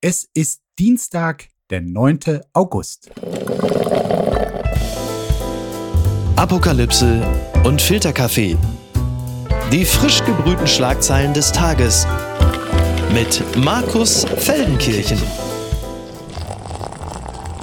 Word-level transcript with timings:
Es 0.00 0.28
ist 0.32 0.60
Dienstag, 0.78 1.48
der 1.70 1.80
9. 1.80 2.20
August. 2.52 3.10
Apokalypse 6.36 7.20
und 7.64 7.82
Filterkaffee. 7.82 8.56
Die 9.72 9.84
frisch 9.84 10.24
gebrühten 10.24 10.68
Schlagzeilen 10.68 11.34
des 11.34 11.50
Tages 11.50 12.06
mit 13.12 13.42
Markus 13.56 14.24
Feldenkirchen. 14.24 15.20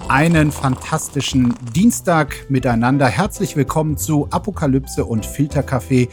Einen 0.09 0.51
fantastischen 0.51 1.53
Dienstag 1.73 2.49
miteinander. 2.49 3.07
Herzlich 3.07 3.55
willkommen 3.55 3.95
zu 3.95 4.27
Apokalypse 4.31 5.05
und 5.05 5.25
Filterkaffee, 5.25 6.09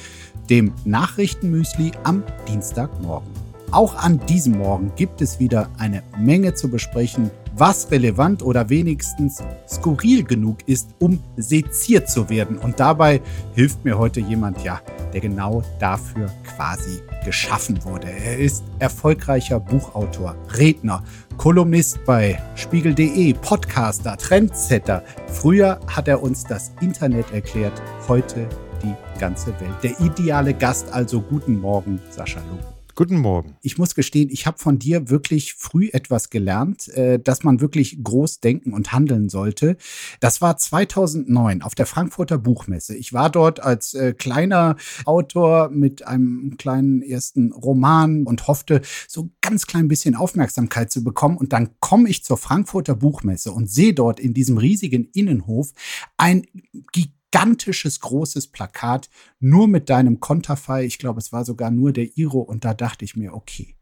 dem 0.48 0.72
Nachrichtenmüsli 0.84 1.90
am 2.04 2.22
Dienstagmorgen. 2.46 3.31
Auch 3.72 3.96
an 3.96 4.20
diesem 4.26 4.58
Morgen 4.58 4.92
gibt 4.96 5.22
es 5.22 5.40
wieder 5.40 5.70
eine 5.78 6.02
Menge 6.18 6.52
zu 6.52 6.68
besprechen, 6.68 7.30
was 7.56 7.90
relevant 7.90 8.42
oder 8.42 8.68
wenigstens 8.68 9.42
skurril 9.66 10.24
genug 10.24 10.58
ist, 10.66 10.90
um 10.98 11.20
seziert 11.38 12.10
zu 12.10 12.28
werden. 12.28 12.58
Und 12.58 12.80
dabei 12.80 13.22
hilft 13.54 13.82
mir 13.82 13.96
heute 13.96 14.20
jemand, 14.20 14.62
ja, 14.62 14.82
der 15.14 15.22
genau 15.22 15.62
dafür 15.80 16.26
quasi 16.54 17.00
geschaffen 17.24 17.82
wurde. 17.82 18.08
Er 18.10 18.38
ist 18.38 18.62
erfolgreicher 18.78 19.58
Buchautor, 19.58 20.36
Redner, 20.58 21.02
Kolumnist 21.38 22.04
bei 22.04 22.38
Spiegel.de, 22.56 23.32
Podcaster, 23.32 24.18
Trendsetter. 24.18 25.02
Früher 25.28 25.80
hat 25.86 26.08
er 26.08 26.22
uns 26.22 26.44
das 26.44 26.72
Internet 26.82 27.32
erklärt, 27.32 27.80
heute 28.06 28.46
die 28.82 28.94
ganze 29.18 29.48
Welt. 29.60 29.82
Der 29.82 29.98
ideale 29.98 30.52
Gast 30.52 30.92
also 30.92 31.22
guten 31.22 31.58
Morgen, 31.58 32.02
Sascha 32.10 32.40
Lobo. 32.50 32.71
Guten 32.94 33.16
Morgen. 33.16 33.56
Ich 33.62 33.78
muss 33.78 33.94
gestehen, 33.94 34.28
ich 34.30 34.46
habe 34.46 34.58
von 34.58 34.78
dir 34.78 35.08
wirklich 35.08 35.54
früh 35.54 35.88
etwas 35.94 36.28
gelernt, 36.28 36.88
äh, 36.88 37.18
dass 37.18 37.42
man 37.42 37.62
wirklich 37.62 38.04
groß 38.04 38.40
denken 38.40 38.74
und 38.74 38.92
handeln 38.92 39.30
sollte. 39.30 39.78
Das 40.20 40.42
war 40.42 40.58
2009 40.58 41.62
auf 41.62 41.74
der 41.74 41.86
Frankfurter 41.86 42.36
Buchmesse. 42.36 42.94
Ich 42.94 43.14
war 43.14 43.30
dort 43.30 43.60
als 43.60 43.94
äh, 43.94 44.12
kleiner 44.12 44.76
Autor 45.06 45.70
mit 45.70 46.06
einem 46.06 46.58
kleinen 46.58 47.00
ersten 47.00 47.52
Roman 47.52 48.24
und 48.24 48.46
hoffte, 48.46 48.82
so 49.08 49.30
ganz 49.40 49.66
klein 49.66 49.88
bisschen 49.88 50.14
Aufmerksamkeit 50.14 50.92
zu 50.92 51.02
bekommen. 51.02 51.38
Und 51.38 51.54
dann 51.54 51.70
komme 51.80 52.10
ich 52.10 52.24
zur 52.24 52.36
Frankfurter 52.36 52.94
Buchmesse 52.94 53.52
und 53.52 53.70
sehe 53.70 53.94
dort 53.94 54.20
in 54.20 54.34
diesem 54.34 54.58
riesigen 54.58 55.08
Innenhof 55.14 55.72
ein 56.18 56.46
gigantisches 56.92 57.21
gigantisches 57.32 57.98
großes 58.00 58.46
Plakat, 58.48 59.08
nur 59.40 59.66
mit 59.66 59.88
deinem 59.90 60.20
Konterfei. 60.20 60.84
Ich 60.84 60.98
glaube, 60.98 61.18
es 61.18 61.32
war 61.32 61.44
sogar 61.44 61.72
nur 61.72 61.92
der 61.92 62.16
Iro. 62.16 62.38
Und 62.40 62.64
da 62.64 62.74
dachte 62.74 63.04
ich 63.04 63.16
mir, 63.16 63.34
okay, 63.34 63.74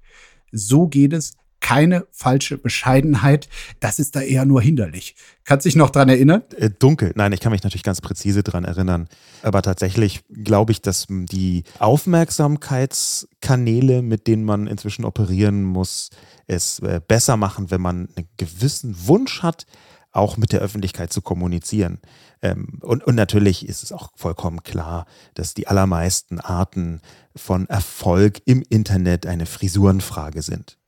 so 0.51 0.89
geht 0.89 1.13
es. 1.13 1.35
Keine 1.63 2.07
falsche 2.11 2.57
Bescheidenheit. 2.57 3.51
Das 3.81 3.99
ist 3.99 4.17
da 4.17 4.23
eher 4.23 4.47
nur 4.47 4.63
hinderlich. 4.63 5.15
Kannst 5.45 5.67
du 5.67 5.69
dich 5.69 5.77
noch 5.77 5.91
dran 5.91 6.09
erinnern? 6.09 6.43
Äh, 6.57 6.71
dunkel. 6.71 7.13
Nein, 7.17 7.33
ich 7.33 7.41
kann 7.41 7.53
mich 7.53 7.63
natürlich 7.63 7.83
ganz 7.83 8.01
präzise 8.01 8.43
dran 8.43 8.65
erinnern. 8.65 9.11
Aber 9.43 9.61
tatsächlich 9.61 10.23
glaube 10.31 10.73
ich, 10.73 10.81
dass 10.81 11.05
die 11.09 11.65
Aufmerksamkeitskanäle, 11.79 14.01
mit 14.01 14.27
denen 14.27 14.45
man 14.45 14.69
inzwischen 14.69 15.05
operieren 15.05 15.65
muss, 15.65 16.09
es 16.47 16.79
äh, 16.79 17.03
besser 17.07 17.37
machen, 17.37 17.71
wenn 17.71 17.83
man 17.83 18.09
einen 18.17 18.29
gewissen 18.39 18.97
Wunsch 19.07 19.43
hat, 19.43 19.67
auch 20.13 20.37
mit 20.37 20.53
der 20.53 20.61
Öffentlichkeit 20.61 21.13
zu 21.13 21.23
kommunizieren. 21.23 22.01
Ähm, 22.43 22.79
und, 22.81 23.05
und 23.05 23.15
natürlich 23.15 23.69
ist 23.69 23.83
es 23.83 23.93
auch 23.93 24.11
vollkommen 24.17 24.63
klar, 24.63 25.07
dass 25.35 25.55
die 25.55 25.69
allermeisten 25.69 26.41
Arten 26.41 27.01
von 27.37 27.67
Erfolg 27.69 28.41
im 28.45 28.63
Internet 28.69 29.27
eine 29.27 29.47
Frisurenfrage 29.47 30.43
sind. 30.43 30.79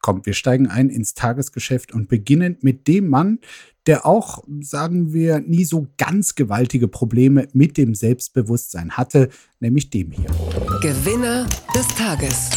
Komm, 0.00 0.26
wir 0.26 0.34
steigen 0.34 0.66
ein 0.66 0.88
ins 0.88 1.14
Tagesgeschäft 1.14 1.92
und 1.92 2.08
beginnen 2.08 2.58
mit 2.60 2.88
dem 2.88 3.08
Mann, 3.08 3.38
der 3.86 4.04
auch, 4.04 4.42
sagen 4.60 5.12
wir, 5.12 5.40
nie 5.40 5.64
so 5.64 5.88
ganz 5.96 6.34
gewaltige 6.34 6.88
Probleme 6.88 7.48
mit 7.52 7.76
dem 7.76 7.94
Selbstbewusstsein 7.94 8.92
hatte, 8.92 9.28
nämlich 9.60 9.90
dem 9.90 10.10
hier. 10.10 10.26
Gewinner 10.80 11.46
des 11.74 11.86
Tages. 11.88 12.50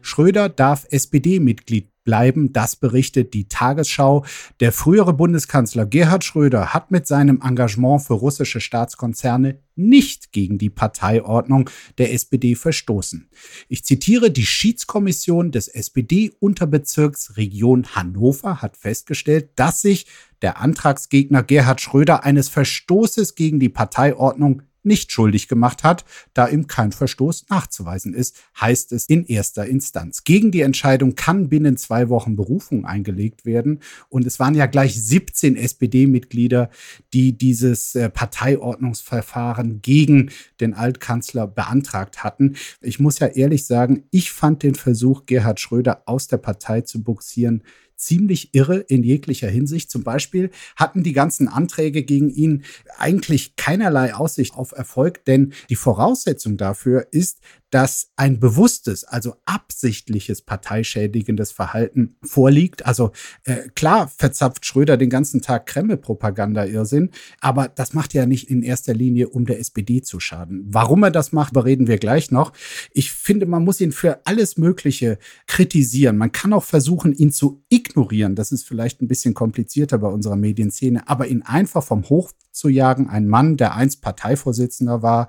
Schröder 0.00 0.48
darf 0.48 0.86
SPD-Mitglied 0.90 1.88
bleiben. 2.04 2.52
Das 2.52 2.76
berichtet 2.76 3.34
die 3.34 3.48
Tagesschau. 3.48 4.24
Der 4.60 4.72
frühere 4.72 5.12
Bundeskanzler 5.12 5.86
Gerhard 5.86 6.22
Schröder 6.22 6.72
hat 6.72 6.90
mit 6.90 7.06
seinem 7.06 7.40
Engagement 7.42 8.02
für 8.02 8.14
russische 8.14 8.60
Staatskonzerne 8.60 9.58
nicht 9.74 10.32
gegen 10.32 10.58
die 10.58 10.70
Parteiordnung 10.70 11.68
der 11.98 12.12
SPD 12.12 12.54
verstoßen. 12.54 13.28
Ich 13.68 13.84
zitiere, 13.84 14.30
die 14.30 14.46
Schiedskommission 14.46 15.50
des 15.50 15.68
SPD-Unterbezirks 15.68 17.36
Region 17.36 17.86
Hannover 17.94 18.62
hat 18.62 18.76
festgestellt, 18.76 19.50
dass 19.56 19.80
sich 19.80 20.06
der 20.42 20.60
Antragsgegner 20.60 21.42
Gerhard 21.42 21.80
Schröder 21.80 22.24
eines 22.24 22.48
Verstoßes 22.48 23.34
gegen 23.34 23.58
die 23.58 23.68
Parteiordnung 23.68 24.62
nicht 24.84 25.12
schuldig 25.12 25.48
gemacht 25.48 25.84
hat, 25.84 26.04
da 26.34 26.48
ihm 26.48 26.66
kein 26.66 26.92
Verstoß 26.92 27.46
nachzuweisen 27.48 28.14
ist, 28.14 28.36
heißt 28.60 28.92
es 28.92 29.06
in 29.06 29.24
erster 29.24 29.66
Instanz. 29.66 30.24
Gegen 30.24 30.50
die 30.50 30.60
Entscheidung 30.60 31.14
kann 31.14 31.48
binnen 31.48 31.76
zwei 31.76 32.08
Wochen 32.08 32.36
Berufung 32.36 32.84
eingelegt 32.84 33.44
werden. 33.44 33.80
Und 34.08 34.26
es 34.26 34.38
waren 34.38 34.54
ja 34.54 34.66
gleich 34.66 35.00
17 35.00 35.56
SPD-Mitglieder, 35.56 36.70
die 37.12 37.36
dieses 37.36 37.94
äh, 37.94 38.10
Parteiordnungsverfahren 38.10 39.80
gegen 39.82 40.30
den 40.60 40.74
Altkanzler 40.74 41.46
beantragt 41.46 42.22
hatten. 42.22 42.56
Ich 42.80 43.00
muss 43.00 43.18
ja 43.18 43.28
ehrlich 43.28 43.66
sagen, 43.66 44.04
ich 44.10 44.32
fand 44.32 44.62
den 44.62 44.74
Versuch, 44.74 45.26
Gerhard 45.26 45.60
Schröder 45.60 46.02
aus 46.06 46.26
der 46.26 46.38
Partei 46.38 46.82
zu 46.82 47.02
buxieren, 47.02 47.62
ziemlich 47.96 48.54
irre 48.54 48.78
in 48.78 49.02
jeglicher 49.02 49.48
Hinsicht. 49.48 49.90
Zum 49.90 50.02
Beispiel 50.02 50.50
hatten 50.76 51.02
die 51.02 51.12
ganzen 51.12 51.48
Anträge 51.48 52.02
gegen 52.02 52.30
ihn 52.30 52.64
eigentlich 52.98 53.56
keinerlei 53.56 54.14
Aussicht 54.14 54.54
auf 54.54 54.72
Erfolg, 54.72 55.24
denn 55.24 55.52
die 55.68 55.76
Voraussetzung 55.76 56.56
dafür 56.56 57.08
ist, 57.10 57.40
dass 57.74 58.12
ein 58.14 58.38
bewusstes, 58.38 59.02
also 59.02 59.34
absichtliches 59.46 60.42
parteischädigendes 60.42 61.50
Verhalten 61.50 62.14
vorliegt. 62.22 62.86
Also 62.86 63.10
äh, 63.42 63.68
klar 63.74 64.06
verzapft 64.06 64.64
Schröder 64.64 64.96
den 64.96 65.10
ganzen 65.10 65.42
Tag 65.42 65.66
Kreml-Propaganda-Irrsinn, 65.66 67.10
aber 67.40 67.66
das 67.66 67.92
macht 67.92 68.14
ja 68.14 68.26
nicht 68.26 68.48
in 68.48 68.62
erster 68.62 68.94
Linie, 68.94 69.28
um 69.28 69.44
der 69.44 69.58
SPD 69.58 70.02
zu 70.02 70.20
schaden. 70.20 70.64
Warum 70.68 71.02
er 71.02 71.10
das 71.10 71.32
macht, 71.32 71.52
bereden 71.52 71.88
wir 71.88 71.98
gleich 71.98 72.30
noch. 72.30 72.52
Ich 72.92 73.10
finde, 73.10 73.44
man 73.46 73.64
muss 73.64 73.80
ihn 73.80 73.90
für 73.90 74.20
alles 74.24 74.56
Mögliche 74.56 75.18
kritisieren. 75.48 76.16
Man 76.16 76.30
kann 76.30 76.52
auch 76.52 76.62
versuchen, 76.62 77.12
ihn 77.12 77.32
zu 77.32 77.64
ignorieren. 77.70 78.36
Das 78.36 78.52
ist 78.52 78.68
vielleicht 78.68 79.02
ein 79.02 79.08
bisschen 79.08 79.34
komplizierter 79.34 79.98
bei 79.98 80.08
unserer 80.08 80.36
Medienszene, 80.36 81.08
aber 81.08 81.26
ihn 81.26 81.42
einfach 81.42 81.82
vom 81.82 82.08
Hof 82.08 82.36
zu 82.52 82.68
jagen, 82.68 83.08
ein 83.08 83.26
Mann, 83.26 83.56
der 83.56 83.74
einst 83.74 84.00
Parteivorsitzender 84.00 85.02
war 85.02 85.26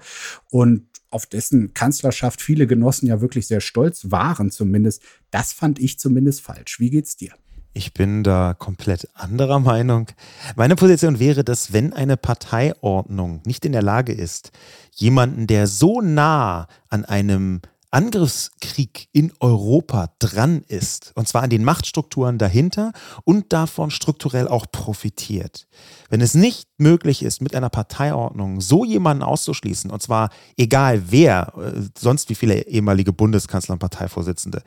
und 0.52 0.86
auf 1.16 1.26
dessen 1.26 1.74
Kanzlerschaft 1.74 2.42
viele 2.42 2.68
Genossen 2.68 3.08
ja 3.08 3.22
wirklich 3.22 3.48
sehr 3.48 3.62
stolz 3.62 4.12
waren, 4.12 4.52
zumindest. 4.52 5.02
Das 5.32 5.54
fand 5.54 5.80
ich 5.80 5.98
zumindest 5.98 6.42
falsch. 6.42 6.80
Wie 6.82 6.90
geht's 6.90 7.16
dir? 7.16 7.32
Ich 7.74 7.94
bin 7.94 8.24
da 8.24 8.54
komplett 8.54 9.08
anderer 9.14 9.60
Meinung. 9.60 10.08
Meine 10.58 10.76
Position 10.76 11.20
wäre, 11.20 11.46
dass 11.46 11.72
wenn 11.72 11.94
eine 11.94 12.18
Parteiordnung 12.18 13.42
nicht 13.46 13.66
in 13.66 13.72
der 13.72 13.82
Lage 13.82 14.12
ist, 14.12 14.52
jemanden, 14.94 15.48
der 15.48 15.68
so 15.68 16.02
nah 16.02 16.68
an 16.90 17.06
einem 17.06 17.62
Angriffskrieg 17.96 19.08
in 19.14 19.32
Europa 19.40 20.10
dran 20.20 20.66
ist, 20.68 21.14
und 21.16 21.30
zwar 21.30 21.44
an 21.44 21.50
den 21.50 21.64
Machtstrukturen 21.64 22.38
dahinter 22.38 22.92
und 23.24 23.54
davon 23.54 23.90
strukturell 23.90 24.50
auch 24.50 24.66
profitiert. 24.70 25.66
Wenn 26.10 26.20
es 26.20 26.34
nicht 26.34 26.68
möglich 26.78 27.24
ist, 27.24 27.42
mit 27.42 27.56
einer 27.56 27.70
Parteiordnung 27.70 28.60
so 28.60 28.84
jemanden 28.84 29.24
auszuschließen, 29.24 29.92
und 29.92 30.02
zwar 30.02 30.30
egal 30.58 31.04
wer, 31.10 31.54
äh, 31.58 31.84
sonst 31.98 32.30
wie 32.30 32.36
viele 32.36 32.68
ehemalige 32.68 33.14
Bundeskanzler 33.14 33.72
und 33.74 33.80
Parteivorsitzende, 33.80 34.62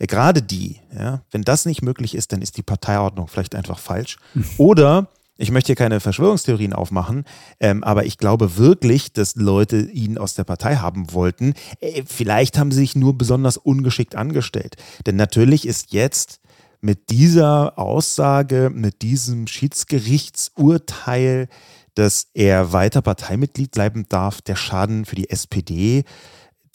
äh, 0.00 0.08
gerade 0.08 0.42
die, 0.42 0.80
ja, 0.92 1.22
wenn 1.30 1.42
das 1.42 1.66
nicht 1.66 1.82
möglich 1.82 2.16
ist, 2.16 2.32
dann 2.32 2.42
ist 2.42 2.56
die 2.56 2.64
Parteiordnung 2.64 3.28
vielleicht 3.28 3.54
einfach 3.54 3.78
falsch. 3.78 4.16
Oder 4.58 5.06
ich 5.42 5.50
möchte 5.50 5.68
hier 5.68 5.76
keine 5.76 5.98
Verschwörungstheorien 5.98 6.72
aufmachen, 6.72 7.24
ähm, 7.58 7.82
aber 7.82 8.06
ich 8.06 8.16
glaube 8.16 8.58
wirklich, 8.58 9.12
dass 9.12 9.34
Leute 9.34 9.80
ihn 9.80 10.16
aus 10.16 10.34
der 10.34 10.44
Partei 10.44 10.76
haben 10.76 11.12
wollten. 11.12 11.54
Äh, 11.80 12.04
vielleicht 12.06 12.58
haben 12.58 12.70
sie 12.70 12.78
sich 12.78 12.94
nur 12.94 13.18
besonders 13.18 13.56
ungeschickt 13.56 14.14
angestellt. 14.14 14.76
Denn 15.04 15.16
natürlich 15.16 15.66
ist 15.66 15.92
jetzt 15.92 16.38
mit 16.80 17.10
dieser 17.10 17.76
Aussage, 17.76 18.70
mit 18.72 19.02
diesem 19.02 19.48
Schiedsgerichtsurteil, 19.48 21.48
dass 21.94 22.28
er 22.34 22.72
weiter 22.72 23.02
Parteimitglied 23.02 23.72
bleiben 23.72 24.06
darf, 24.08 24.42
der 24.42 24.54
Schaden 24.54 25.04
für 25.04 25.16
die 25.16 25.28
SPD 25.28 26.04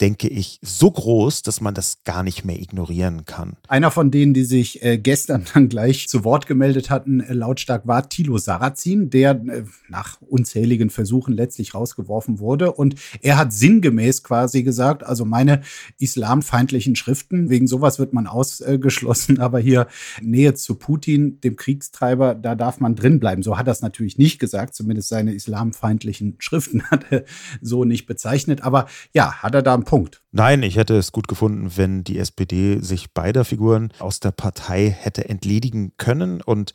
denke 0.00 0.28
ich, 0.28 0.60
so 0.62 0.90
groß, 0.90 1.42
dass 1.42 1.60
man 1.60 1.74
das 1.74 2.04
gar 2.04 2.22
nicht 2.22 2.44
mehr 2.44 2.60
ignorieren 2.60 3.24
kann. 3.24 3.56
Einer 3.66 3.90
von 3.90 4.10
denen, 4.10 4.32
die 4.32 4.44
sich 4.44 4.82
äh, 4.82 4.98
gestern 4.98 5.44
dann 5.52 5.68
gleich 5.68 6.08
zu 6.08 6.24
Wort 6.24 6.46
gemeldet 6.46 6.90
hatten, 6.90 7.20
äh, 7.20 7.32
lautstark 7.32 7.86
war 7.86 8.08
Thilo 8.08 8.38
Sarrazin, 8.38 9.10
der 9.10 9.32
äh, 9.32 9.64
nach 9.88 10.20
unzähligen 10.22 10.90
Versuchen 10.90 11.34
letztlich 11.34 11.74
rausgeworfen 11.74 12.38
wurde. 12.38 12.72
Und 12.72 12.94
er 13.22 13.36
hat 13.38 13.52
sinngemäß 13.52 14.22
quasi 14.22 14.62
gesagt, 14.62 15.04
also 15.04 15.24
meine 15.24 15.62
islamfeindlichen 15.98 16.94
Schriften, 16.94 17.50
wegen 17.50 17.66
sowas 17.66 17.98
wird 17.98 18.12
man 18.12 18.26
ausgeschlossen, 18.26 19.38
aber 19.40 19.58
hier 19.58 19.88
Nähe 20.22 20.54
zu 20.54 20.76
Putin, 20.76 21.40
dem 21.40 21.56
Kriegstreiber, 21.56 22.34
da 22.34 22.54
darf 22.54 22.78
man 22.78 22.94
drin 22.94 23.18
bleiben. 23.18 23.42
So 23.42 23.58
hat 23.58 23.66
er 23.66 23.72
es 23.72 23.82
natürlich 23.82 24.16
nicht 24.16 24.38
gesagt, 24.38 24.74
zumindest 24.74 25.08
seine 25.08 25.32
islamfeindlichen 25.32 26.36
Schriften 26.38 26.82
hat 26.90 27.06
er 27.10 27.24
so 27.60 27.84
nicht 27.84 28.06
bezeichnet. 28.06 28.62
Aber 28.62 28.86
ja, 29.12 29.42
hat 29.42 29.54
er 29.54 29.62
da 29.62 29.74
einen 29.74 29.87
Punkt. 29.88 30.20
Nein, 30.32 30.62
ich 30.64 30.76
hätte 30.76 30.98
es 30.98 31.12
gut 31.12 31.28
gefunden, 31.28 31.72
wenn 31.76 32.04
die 32.04 32.18
SPD 32.18 32.78
sich 32.80 33.14
beider 33.14 33.46
Figuren 33.46 33.90
aus 34.00 34.20
der 34.20 34.32
Partei 34.32 34.90
hätte 34.90 35.26
entledigen 35.30 35.92
können 35.96 36.42
und 36.42 36.74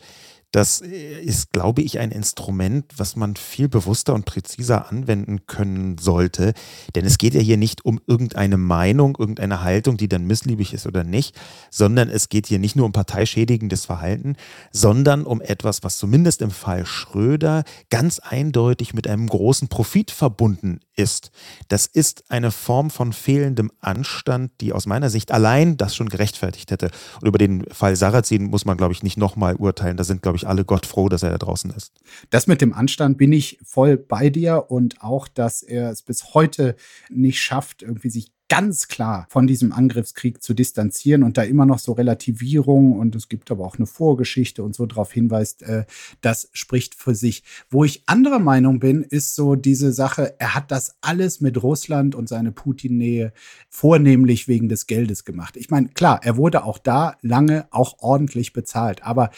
das 0.54 0.82
ist, 0.82 1.52
glaube 1.52 1.82
ich, 1.82 1.98
ein 1.98 2.12
Instrument, 2.12 2.86
was 2.98 3.16
man 3.16 3.36
viel 3.36 3.70
bewusster 3.70 4.14
und 4.14 4.26
präziser 4.26 4.92
anwenden 4.92 5.48
können 5.48 5.98
sollte. 5.98 6.54
Denn 6.94 7.06
es 7.06 7.18
geht 7.18 7.34
ja 7.34 7.42
hier 7.42 7.58
nicht 7.58 7.86
um 7.86 8.00
irgendeine 8.06 8.58
Meinung, 8.58 9.18
irgendeine 9.18 9.64
Haltung, 9.64 9.98
die 9.98 10.08
dann 10.08 10.28
missliebig 10.28 10.74
ist 10.74 10.86
oder 10.86 11.04
nicht, 11.04 11.36
sondern 11.72 12.08
es 12.08 12.30
geht 12.30 12.46
hier 12.46 12.60
nicht 12.60 12.76
nur 12.76 12.86
um 12.86 12.92
parteischädigendes 12.92 13.86
Verhalten, 13.86 14.36
sondern 14.72 15.24
um 15.24 15.42
etwas, 15.42 15.82
was 15.82 15.98
zumindest 15.98 16.44
im 16.44 16.52
Fall 16.52 16.86
Schröder 16.86 17.64
ganz 17.90 18.20
eindeutig 18.20 18.94
mit 18.94 19.08
einem 19.08 19.28
großen 19.28 19.70
Profit 19.70 20.12
verbunden 20.12 20.82
ist. 20.96 21.32
Das 21.68 21.86
ist 21.86 22.30
eine 22.30 22.52
Form 22.52 22.90
von 22.90 23.14
fehlendem 23.14 23.72
Anstand, 23.80 24.52
die 24.62 24.74
aus 24.74 24.86
meiner 24.86 25.10
Sicht 25.10 25.32
allein 25.32 25.78
das 25.78 25.96
schon 25.96 26.10
gerechtfertigt 26.10 26.72
hätte. 26.72 26.92
Und 27.22 27.28
über 27.28 27.38
den 27.38 27.66
Fall 27.72 27.96
Sarrazin 27.96 28.46
muss 28.46 28.66
man, 28.66 28.78
glaube 28.78 28.94
ich, 28.94 29.04
nicht 29.04 29.18
nochmal 29.18 29.56
urteilen. 29.56 29.98
Da 29.98 30.04
sind, 30.04 30.22
glaube 30.22 30.38
ich, 30.38 30.48
alle 30.48 30.66
Gott 30.66 30.86
froh, 30.86 31.10
dass 31.10 31.24
er 31.24 31.32
da 31.32 31.38
draußen 31.38 31.72
ist. 31.72 31.94
Das 32.30 32.48
mit 32.48 32.62
dem 32.62 32.74
Anstand 32.74 33.18
bin 33.18 33.32
ich 33.32 33.60
voll 33.64 33.98
bei 33.98 34.30
dir 34.30 34.66
und 34.70 35.02
auch, 35.02 35.28
dass 35.28 35.64
er 35.64 35.90
es 35.90 36.02
bis 36.02 36.34
heute 36.34 36.76
nicht 37.10 37.42
schafft, 37.42 37.82
irgendwie 37.82 38.10
sich 38.10 38.32
ganz 38.54 38.88
klar 38.88 39.26
von 39.30 39.48
diesem 39.48 39.72
Angriffskrieg 39.72 40.44
zu 40.44 40.54
distanzieren 40.54 41.24
und 41.24 41.40
da 41.40 41.42
immer 41.42 41.66
noch 41.66 41.80
so 41.80 41.94
Relativierung 41.94 43.00
und 43.00 43.16
es 43.16 43.28
gibt 43.28 43.50
aber 43.50 43.66
auch 43.66 43.78
eine 43.78 43.88
Vorgeschichte 43.88 44.62
und 44.62 44.76
so 44.76 44.86
darauf 44.86 45.12
hinweist, 45.12 45.64
äh, 45.64 45.86
das 46.22 46.50
spricht 46.54 46.94
für 46.94 47.16
sich. 47.16 47.42
Wo 47.72 47.84
ich 47.84 48.04
anderer 48.06 48.38
Meinung 48.38 48.78
bin, 48.78 49.02
ist 49.02 49.34
so 49.34 49.56
diese 49.56 49.92
Sache, 49.92 50.36
er 50.38 50.54
hat 50.54 50.70
das 50.70 50.98
alles 51.02 51.42
mit 51.42 51.64
Russland 51.64 52.14
und 52.14 52.30
seine 52.30 52.52
Putin-Nähe 52.52 53.34
vornehmlich 53.70 54.48
wegen 54.48 54.70
des 54.70 54.86
Geldes 54.86 55.26
gemacht. 55.26 55.58
Ich 55.58 55.72
meine, 55.72 55.88
klar, 55.90 56.20
er 56.22 56.38
wurde 56.38 56.64
auch 56.64 56.78
da 56.78 57.16
lange 57.24 57.66
auch 57.72 58.04
ordentlich 58.04 58.54
bezahlt, 58.54 59.02
aber 59.02 59.32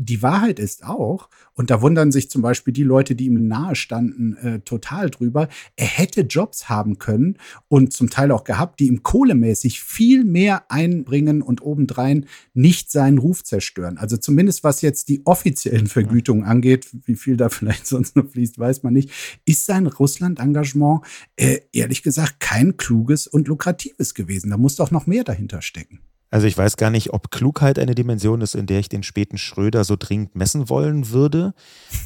die 0.00 0.22
Wahrheit 0.22 0.60
ist 0.60 0.84
auch, 0.84 1.28
und 1.54 1.70
da 1.70 1.82
wundern 1.82 2.12
sich 2.12 2.30
zum 2.30 2.40
Beispiel 2.40 2.72
die 2.72 2.84
Leute, 2.84 3.16
die 3.16 3.26
ihm 3.26 3.48
nahe 3.48 3.74
standen, 3.74 4.36
äh, 4.36 4.60
total 4.60 5.10
drüber, 5.10 5.48
er 5.74 5.86
hätte 5.86 6.20
Jobs 6.20 6.68
haben 6.68 6.98
können 6.98 7.36
und 7.66 7.92
zum 7.92 8.08
Teil 8.08 8.30
auch 8.30 8.44
gehabt, 8.44 8.78
die 8.78 8.86
ihm 8.86 9.02
kohlemäßig 9.02 9.82
viel 9.82 10.22
mehr 10.24 10.70
einbringen 10.70 11.42
und 11.42 11.62
obendrein 11.62 12.26
nicht 12.54 12.92
seinen 12.92 13.18
Ruf 13.18 13.42
zerstören. 13.42 13.98
Also 13.98 14.16
zumindest 14.16 14.62
was 14.62 14.82
jetzt 14.82 15.08
die 15.08 15.22
offiziellen 15.26 15.88
Vergütungen 15.88 16.44
angeht, 16.44 16.88
wie 17.04 17.16
viel 17.16 17.36
da 17.36 17.48
vielleicht 17.48 17.88
sonst 17.88 18.14
noch 18.14 18.30
fließt, 18.30 18.56
weiß 18.56 18.84
man 18.84 18.92
nicht, 18.92 19.10
ist 19.46 19.66
sein 19.66 19.88
Russland-Engagement 19.88 21.00
äh, 21.34 21.58
ehrlich 21.72 22.04
gesagt 22.04 22.38
kein 22.38 22.76
kluges 22.76 23.26
und 23.26 23.48
lukratives 23.48 24.14
gewesen. 24.14 24.50
Da 24.50 24.58
muss 24.58 24.76
doch 24.76 24.92
noch 24.92 25.08
mehr 25.08 25.24
dahinter 25.24 25.60
stecken. 25.60 25.98
Also 26.30 26.46
ich 26.46 26.58
weiß 26.58 26.76
gar 26.76 26.90
nicht, 26.90 27.12
ob 27.14 27.30
Klugheit 27.30 27.78
eine 27.78 27.94
Dimension 27.94 28.42
ist, 28.42 28.54
in 28.54 28.66
der 28.66 28.80
ich 28.80 28.90
den 28.90 29.02
späten 29.02 29.38
Schröder 29.38 29.84
so 29.84 29.96
dringend 29.98 30.34
messen 30.36 30.68
wollen 30.68 31.10
würde. 31.10 31.54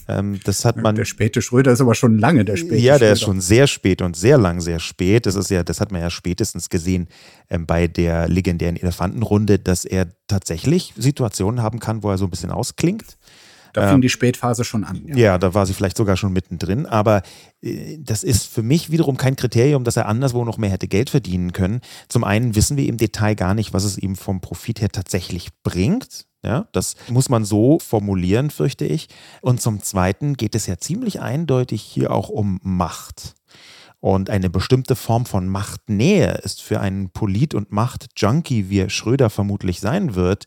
Ähm, 0.06 0.38
das 0.44 0.64
hat 0.64 0.76
man. 0.76 0.94
Der 0.94 1.04
späte 1.04 1.42
Schröder 1.42 1.72
ist 1.72 1.80
aber 1.80 1.96
schon 1.96 2.19
lange 2.19 2.44
der 2.44 2.56
späte. 2.56 2.76
Ja, 2.76 2.94
der 2.94 2.98
Schröder. 2.98 3.12
ist 3.12 3.20
schon 3.22 3.40
sehr 3.40 3.66
spät 3.66 4.00
und 4.00 4.16
sehr 4.16 4.38
lang 4.38 4.60
sehr 4.60 4.78
spät. 4.78 5.26
Das 5.26 5.34
ist 5.34 5.50
ja, 5.50 5.64
das 5.64 5.80
hat 5.80 5.90
man 5.90 6.00
ja 6.00 6.10
spätestens 6.10 6.69
gesehen 6.69 7.08
ähm, 7.50 7.66
bei 7.66 7.88
der 7.88 8.28
legendären 8.28 8.76
Elefantenrunde, 8.76 9.58
dass 9.58 9.84
er 9.84 10.06
tatsächlich 10.28 10.94
Situationen 10.96 11.60
haben 11.60 11.80
kann, 11.80 12.04
wo 12.04 12.10
er 12.10 12.19
so 12.19 12.26
ein 12.26 12.30
bisschen 12.30 12.52
ausklingt. 12.52 13.16
Da 13.72 13.86
fing 13.86 13.96
ähm, 13.96 14.00
die 14.02 14.08
Spätphase 14.08 14.64
schon 14.64 14.84
an. 14.84 15.02
Ja. 15.06 15.16
ja. 15.16 15.38
da 15.38 15.54
war 15.54 15.66
sie 15.66 15.74
vielleicht 15.74 15.96
sogar 15.96 16.16
schon 16.16 16.32
mittendrin. 16.32 16.86
Aber 16.86 17.22
äh, 17.62 17.98
das 17.98 18.22
ist 18.22 18.46
für 18.46 18.62
mich 18.62 18.90
wiederum 18.90 19.16
kein 19.16 19.36
Kriterium, 19.36 19.84
dass 19.84 19.96
er 19.96 20.06
anderswo 20.06 20.44
noch 20.44 20.58
mehr 20.58 20.70
hätte 20.70 20.88
Geld 20.88 21.10
verdienen 21.10 21.52
können. 21.52 21.80
Zum 22.08 22.24
einen 22.24 22.54
wissen 22.54 22.76
wir 22.76 22.86
im 22.86 22.96
Detail 22.96 23.34
gar 23.34 23.54
nicht, 23.54 23.72
was 23.72 23.84
es 23.84 23.98
ihm 23.98 24.16
vom 24.16 24.40
Profit 24.40 24.80
her 24.80 24.90
tatsächlich 24.90 25.48
bringt. 25.62 26.26
Ja, 26.44 26.66
das 26.72 26.96
muss 27.08 27.28
man 27.28 27.44
so 27.44 27.78
formulieren, 27.78 28.50
fürchte 28.50 28.84
ich. 28.84 29.08
Und 29.42 29.60
zum 29.60 29.80
Zweiten 29.80 30.34
geht 30.34 30.56
es 30.56 30.66
ja 30.66 30.76
ziemlich 30.76 31.20
eindeutig 31.20 31.82
hier 31.82 32.10
auch 32.10 32.28
um 32.28 32.58
Macht. 32.64 33.34
Und 34.00 34.30
eine 34.30 34.50
bestimmte 34.50 34.96
Form 34.96 35.26
von 35.26 35.46
Machtnähe 35.46 36.32
ist 36.42 36.60
für 36.60 36.80
einen 36.80 37.10
Polit- 37.10 37.54
und 37.54 37.70
Machtjunkie, 37.70 38.69
wie 38.69 38.90
Schröder 38.90 39.30
vermutlich 39.30 39.78
sein 39.78 40.16
wird, 40.16 40.46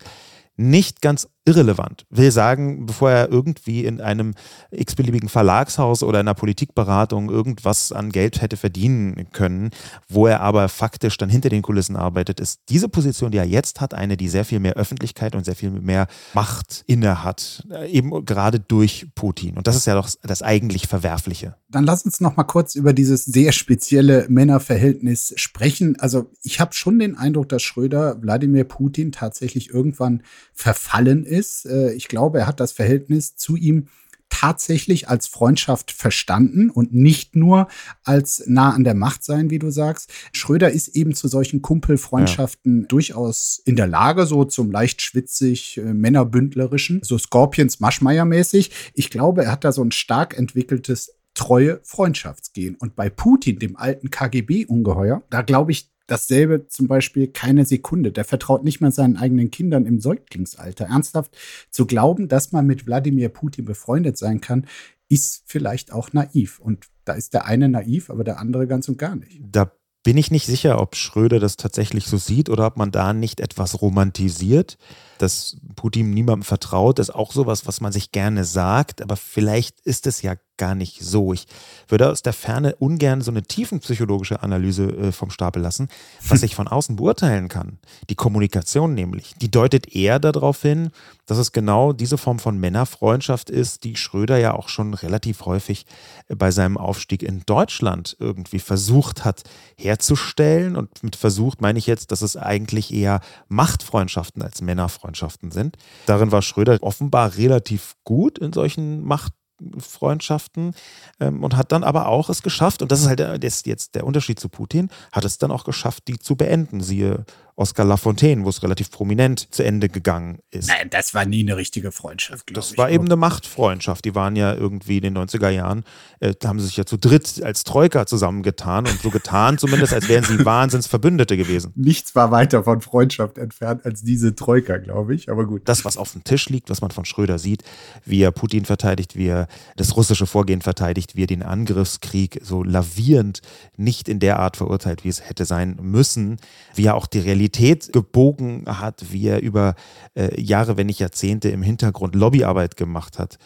nicht 0.57 1.01
ganz 1.01 1.30
irrelevant. 1.45 2.06
Will 2.09 2.31
sagen, 2.31 2.88
bevor 2.88 3.12
er 3.12 3.30
irgendwie 3.30 3.86
in 3.86 4.01
einem 4.01 4.33
x-beliebigen 4.71 5.30
Verlagshaus 5.30 6.01
oder 6.01 6.19
einer 6.19 6.33
Politikberatung 6.33 7.30
irgendwas 7.30 7.92
an 7.92 8.12
Geld 8.12 8.42
hätte 8.42 8.57
verdienen 8.57 9.27
können, 9.31 9.69
wo 10.09 10.25
er 10.25 10.42
aber 10.42 10.68
faktisch 10.69 11.18
dann 11.18 11.30
hinter 11.30 11.50
den 11.50 11.62
Kulissen 11.62 11.95
arbeitet, 11.95 12.39
ist 12.39 12.62
diese 12.69 12.89
Position, 12.89 13.31
die 13.31 13.38
er 13.38 13.45
jetzt 13.45 13.80
hat, 13.80 13.94
eine, 13.94 14.18
die 14.18 14.27
sehr 14.27 14.44
viel 14.44 14.59
mehr 14.59 14.74
Öffentlichkeit 14.74 15.36
und 15.36 15.45
sehr 15.45 15.56
viel 15.56 15.69
mehr 15.69 16.07
Macht 16.33 16.83
inne 16.88 17.24
hat, 17.24 17.63
äh, 17.71 17.91
eben 17.91 18.25
gerade 18.25 18.59
durch 18.59 19.07
Putin. 19.13 19.56
Und 19.56 19.68
das 19.68 19.75
ist 19.75 19.86
ja 19.86 19.94
doch 19.94 20.09
das 20.24 20.41
eigentlich 20.41 20.88
Verwerfliche. 20.88 21.56
Dann 21.69 21.83
lass 21.83 22.03
uns 22.03 22.21
noch 22.21 22.38
mal 22.38 22.44
kurz 22.44 22.74
über 22.74 22.94
dieses 22.94 23.24
sehr 23.24 23.51
spezielle 23.51 24.25
Männerverhältnis 24.30 25.33
sprechen. 25.36 25.95
Also 26.00 26.31
ich 26.41 26.59
habe 26.59 26.74
schon 26.74 26.98
den 26.98 27.15
Eindruck, 27.15 27.50
dass 27.50 27.62
Schröder 27.62 28.21
Wladimir 28.21 28.63
Putin 28.63 29.12
tatsächlich 29.12 29.69
irgendwann 29.69 30.24
verfallen 30.53 31.25
ist 31.25 31.35
ist. 31.36 31.66
Äh, 31.66 31.94
ich 31.94 32.08
glaube, 32.08 32.40
er 32.40 32.48
hat 32.48 32.60
das 32.60 32.72
Verhältnis 32.72 33.36
zu 33.36 33.56
ihm 33.56 33.88
tatsächlich 34.30 35.08
als 35.08 35.28
Freundschaft 35.28 35.92
verstanden 35.92 36.70
und 36.70 36.94
nicht 36.94 37.36
nur 37.36 37.68
als 38.04 38.44
nah 38.48 38.72
an 38.72 38.84
der 38.84 38.94
Macht 38.94 39.24
sein, 39.24 39.50
wie 39.50 39.60
du 39.60 39.70
sagst. 39.70 40.12
Schröder 40.34 40.72
ist 40.72 40.90
eben 40.90 41.14
zu 41.14 41.28
solchen 41.28 41.62
Kumpelfreundschaften 41.62 42.82
ja. 42.82 42.88
durchaus 42.88 43.62
in 43.66 43.76
der 43.76 43.88
Lage, 43.88 44.26
so 44.26 44.44
zum 44.44 44.72
leicht 44.72 45.02
schwitzig 45.02 45.78
äh, 45.78 45.94
männerbündlerischen, 45.94 47.02
so 47.04 47.18
Scorpions 47.18 47.80
Maschmeyer 47.80 48.26
mäßig. 48.26 48.72
Ich 48.94 49.10
glaube, 49.10 49.46
er 49.46 49.52
hat 49.52 49.64
da 49.64 49.72
so 49.72 49.84
ein 49.84 49.92
stark 49.92 50.38
entwickeltes 50.38 51.14
treue 51.34 51.80
Freundschaftsgehen. 51.84 52.76
Und 52.76 52.96
bei 52.96 53.10
Putin, 53.10 53.60
dem 53.60 53.78
alten 53.78 54.10
KGB-Ungeheuer, 54.10 55.24
da 55.30 55.42
glaube 55.44 55.72
ich, 55.72 55.94
dasselbe 56.07 56.68
zum 56.68 56.88
Beispiel 56.88 57.28
keine 57.28 57.66
Sekunde. 57.66 58.12
Der 58.12 58.25
vertraut 58.25 58.63
nicht 58.63 58.81
mal 58.81 58.92
seinen 58.92 59.18
eigenen 59.18 59.52
Kindern 59.52 59.86
im 59.86 60.00
Säuglingsalter. 60.00 60.86
Ernsthaft 60.86 61.36
zu 61.69 61.86
glauben, 61.86 62.28
dass 62.28 62.52
man 62.52 62.66
mit 62.66 62.86
Wladimir 62.86 63.29
Putin 63.29 63.65
befreundet 63.65 64.18
sein 64.18 64.41
kann, 64.41 64.68
ist 65.10 65.44
vielleicht 65.46 65.91
auch 65.91 66.13
naiv. 66.13 66.60
Und 66.60 66.86
da 67.06 67.13
ist 67.13 67.34
der 67.34 67.46
eine 67.46 67.70
naiv, 67.70 68.10
aber 68.10 68.24
der 68.24 68.39
andere 68.39 68.68
ganz 68.68 68.88
und 68.88 68.98
gar 68.98 69.15
nicht. 69.15 69.39
Da 69.51 69.72
bin 70.03 70.18
ich 70.18 70.29
nicht 70.29 70.46
sicher, 70.46 70.79
ob 70.79 70.96
Schröder 70.96 71.39
das 71.39 71.58
tatsächlich 71.58 72.06
so 72.06 72.18
sieht 72.18 72.50
oder 72.50 72.68
ob 72.68 72.77
man 72.77 72.91
da 72.91 73.12
nicht 73.13 73.39
etwas 73.39 73.82
romantisiert. 73.82 74.77
Dass 75.17 75.57
Putin 75.75 76.12
niemandem 76.12 76.43
vertraut, 76.43 77.00
ist 77.00 77.13
auch 77.13 77.31
sowas, 77.31 77.67
was 77.67 77.81
man 77.81 77.91
sich 77.91 78.12
gerne 78.12 78.43
sagt, 78.43 79.01
aber 79.01 79.15
vielleicht 79.15 79.79
ist 79.81 80.07
es 80.07 80.22
ja 80.22 80.36
gar 80.57 80.75
nicht 80.75 81.01
so. 81.01 81.34
Ich 81.34 81.48
würde 81.89 82.10
aus 82.10 82.22
der 82.22 82.31
Ferne 82.34 82.75
ungern 82.77 83.22
so 83.22 83.29
eine 83.29 83.43
tiefenpsychologische 83.43 84.41
Analyse 84.41 84.86
äh, 84.86 85.12
vom 85.12 85.29
Stapel 85.29 85.62
lassen, 85.62 85.89
was 86.27 86.43
ich 86.43 86.55
von 86.55 86.67
außen 86.67 86.95
beurteilen 86.95 87.50
kann. 87.50 87.79
Die 88.10 88.15
Kommunikation 88.15 88.93
nämlich, 88.93 89.34
die 89.41 89.51
deutet 89.51 89.93
eher 89.93 90.19
darauf 90.19 90.62
hin, 90.62 90.91
dass 91.25 91.38
es 91.38 91.51
genau 91.51 91.91
diese 91.91 92.17
Form 92.17 92.39
von 92.39 92.57
Männerfreundschaft 92.57 93.50
ist, 93.50 93.84
die 93.84 93.95
Schröder 93.95 94.38
ja 94.38 94.53
auch 94.53 94.69
schon 94.69 94.93
relativ 94.93 95.45
häufig 95.45 95.86
äh, 96.29 96.36
bei 96.36 96.51
seinem 96.51 96.77
Aufstieg 96.77 97.22
in 97.22 97.43
Deutschland 97.45 98.15
irgendwie 98.19 98.60
versucht 98.60 99.25
hat 99.25 99.43
herzustellen. 99.77 100.77
Und 100.77 101.03
mit 101.03 101.15
versucht 101.17 101.62
meine 101.62 101.79
ich 101.79 101.88
jetzt, 101.88 102.12
dass 102.12 102.22
es 102.22 102.38
eigentlich 102.38 102.93
eher 102.93 103.19
Machtfreundschaften 103.50 104.41
als 104.41 104.62
Männerfreundschaften 104.62 105.04
sind. 105.51 105.77
Darin 106.05 106.31
war 106.31 106.41
Schröder 106.41 106.77
offenbar 106.81 107.38
relativ 107.38 107.95
gut 108.03 108.38
in 108.38 108.53
solchen 108.53 109.03
Machtfreundschaften. 109.03 109.45
Freundschaften 109.79 110.74
ähm, 111.19 111.43
und 111.43 111.55
hat 111.55 111.71
dann 111.71 111.83
aber 111.83 112.07
auch 112.07 112.29
es 112.29 112.41
geschafft, 112.41 112.81
und 112.81 112.91
das 112.91 113.01
ist 113.01 113.07
halt 113.07 113.19
der, 113.19 113.39
das 113.39 113.63
jetzt 113.65 113.95
der 113.95 114.05
Unterschied 114.05 114.39
zu 114.39 114.50
Putin, 114.50 114.89
hat 115.12 115.25
es 115.25 115.38
dann 115.38 115.51
auch 115.51 115.63
geschafft, 115.63 116.07
die 116.07 116.19
zu 116.19 116.35
beenden. 116.35 116.81
Siehe 116.81 117.25
Oscar 117.57 117.85
Lafontaine, 117.85 118.43
wo 118.43 118.50
es 118.50 118.62
relativ 118.63 118.91
prominent 118.91 119.53
zu 119.53 119.63
Ende 119.63 119.88
gegangen 119.88 120.39
ist. 120.51 120.67
Nein, 120.67 120.89
das 120.89 121.13
war 121.13 121.25
nie 121.25 121.39
eine 121.39 121.55
richtige 121.55 121.93
Freundschaft, 121.93 122.47
glaube 122.47 122.59
ich. 122.59 122.71
Das 122.71 122.77
war 122.77 122.89
eben 122.89 123.05
eine 123.05 123.15
Machtfreundschaft. 123.15 124.03
Die 124.03 124.13
waren 124.13 124.35
ja 124.35 124.53
irgendwie 124.53 124.97
in 124.97 125.03
den 125.03 125.17
90er 125.17 125.50
Jahren, 125.50 125.85
äh, 126.19 126.33
da 126.38 126.50
haben 126.50 126.59
sie 126.59 126.65
sich 126.65 126.75
ja 126.75 126.85
zu 126.85 126.97
dritt 126.97 127.41
als 127.43 127.63
Troika 127.63 128.05
zusammengetan 128.05 128.85
und 128.85 129.00
so 129.01 129.09
getan, 129.09 129.57
zumindest 129.57 129.93
als 129.93 130.09
wären 130.09 130.25
sie 130.25 130.43
Wahnsinnsverbündete 130.43 131.38
gewesen. 131.38 131.71
Nichts 131.75 132.13
war 132.13 132.29
weiter 132.31 132.65
von 132.65 132.81
Freundschaft 132.81 133.38
entfernt 133.38 133.85
als 133.85 134.01
diese 134.03 134.35
Troika, 134.35 134.77
glaube 134.77 135.15
ich, 135.15 135.29
aber 135.29 135.45
gut. 135.45 135.62
Das, 135.63 135.85
was 135.85 135.95
auf 135.95 136.12
dem 136.12 136.25
Tisch 136.25 136.50
liegt, 136.50 136.69
was 136.69 136.81
man 136.81 136.91
von 136.91 137.05
Schröder 137.05 137.39
sieht, 137.39 137.63
wie 138.03 138.21
er 138.21 138.31
Putin 138.31 138.65
verteidigt, 138.65 139.15
wie 139.15 139.27
er 139.27 139.47
das 139.77 139.95
russische 139.95 140.25
Vorgehen 140.25 140.62
verteidigt, 140.62 141.15
wie 141.15 141.24
er 141.24 141.27
den 141.27 141.43
Angriffskrieg 141.43 142.41
so 142.43 142.63
lavierend 142.63 143.41
nicht 143.77 144.09
in 144.09 144.19
der 144.19 144.39
Art 144.39 144.57
verurteilt, 144.57 145.05
wie 145.05 145.09
es 145.09 145.21
hätte 145.21 145.45
sein 145.45 145.77
müssen, 145.81 146.38
wie 146.74 146.88
er 146.88 146.95
auch 146.95 147.07
die 147.07 147.19
Realität 147.19 147.45
Realität 147.46 147.94
gebogen 147.94 148.64
hat, 148.68 149.12
wie 149.12 149.28
er 149.28 149.42
über 149.42 149.75
äh, 150.16 150.40
Jahre, 150.42 150.78
wenn 150.78 150.88
nicht 150.88 151.00
Jahrzehnte 151.00 151.50
im 151.50 151.62
Hintergrund 151.62 152.16
Lobbyarbeit 152.16 152.75
gemacht 152.75 153.20
hat, 153.20 153.38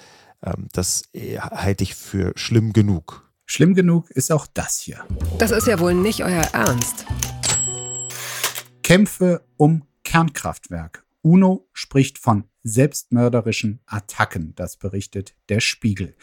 ähm, 0.43 0.67
das 0.71 1.03
äh, 1.13 1.37
halte 1.37 1.83
ich 1.83 1.95
für 1.95 2.31
schlimm 2.35 2.71
genug. 2.71 3.29
Schlimm 3.45 3.73
genug 3.73 4.09
ist 4.11 4.31
auch 4.31 4.47
das 4.47 4.79
hier. 4.79 5.03
Das 5.37 5.51
ist 5.51 5.67
ja 5.67 5.79
wohl 5.79 5.93
nicht 5.93 6.23
euer 6.23 6.43
Ernst. 6.53 7.05
Kämpfe 8.83 9.41
um 9.57 9.83
Kernkraftwerk. 10.03 11.03
UNO 11.21 11.67
spricht 11.73 12.17
von 12.17 12.45
selbstmörderischen 12.63 13.79
Attacken, 13.85 14.53
das 14.55 14.77
berichtet 14.77 15.33
der 15.47 15.59
Spiegel. 15.59 16.15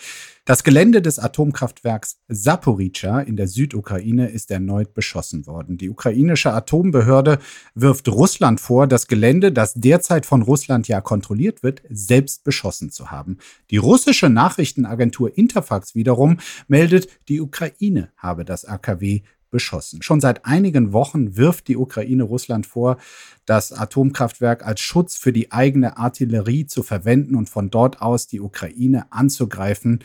Das 0.45 0.63
Gelände 0.63 1.03
des 1.03 1.19
Atomkraftwerks 1.19 2.21
Saporica 2.29 3.21
in 3.21 3.37
der 3.37 3.49
Südukraine 3.49 4.29
ist 4.29 4.51
erneut 4.51 4.95
beschossen 4.95 5.47
worden. 5.47 5.79
Die 5.79 5.91
ukrainische 5.91 6.53
Atombehörde 6.53 7.39
wirft 7.75 8.09
Russland 8.09 8.61
vor, 8.61 8.87
das 8.87 9.07
Gelände, 9.07 9.51
das 9.51 9.75
derzeit 9.75 10.27
von 10.27 10.43
Russland 10.43 10.89
ja 10.89 11.01
kontrolliert 11.01 11.63
wird, 11.63 11.83
selbst 11.89 12.45
beschossen 12.45 12.91
zu 12.91 13.11
haben. 13.11 13.39
Die 13.71 13.79
russische 13.79 14.29
Nachrichtenagentur 14.29 15.37
Interfax 15.37 15.95
wiederum 15.95 16.39
meldet, 16.69 17.09
die 17.29 17.41
Ukraine 17.41 18.13
habe 18.17 18.45
das 18.45 18.65
AKW 18.65 19.23
beschossen. 19.51 20.03
Schon 20.03 20.21
seit 20.21 20.45
einigen 20.47 20.93
Wochen 20.93 21.37
wirft 21.37 21.69
die 21.69 21.77
Ukraine 21.77 22.25
Russland 22.25 22.67
vor, 22.67 22.99
das 23.45 23.73
Atomkraftwerk 23.73 24.65
als 24.67 24.81
Schutz 24.81 25.17
für 25.17 25.33
die 25.33 25.53
eigene 25.53 25.97
Artillerie 25.97 26.67
zu 26.67 26.83
verwenden 26.83 27.35
und 27.35 27.49
von 27.49 27.71
dort 27.71 28.03
aus 28.03 28.27
die 28.27 28.41
Ukraine 28.41 29.11
anzugreifen. 29.13 30.01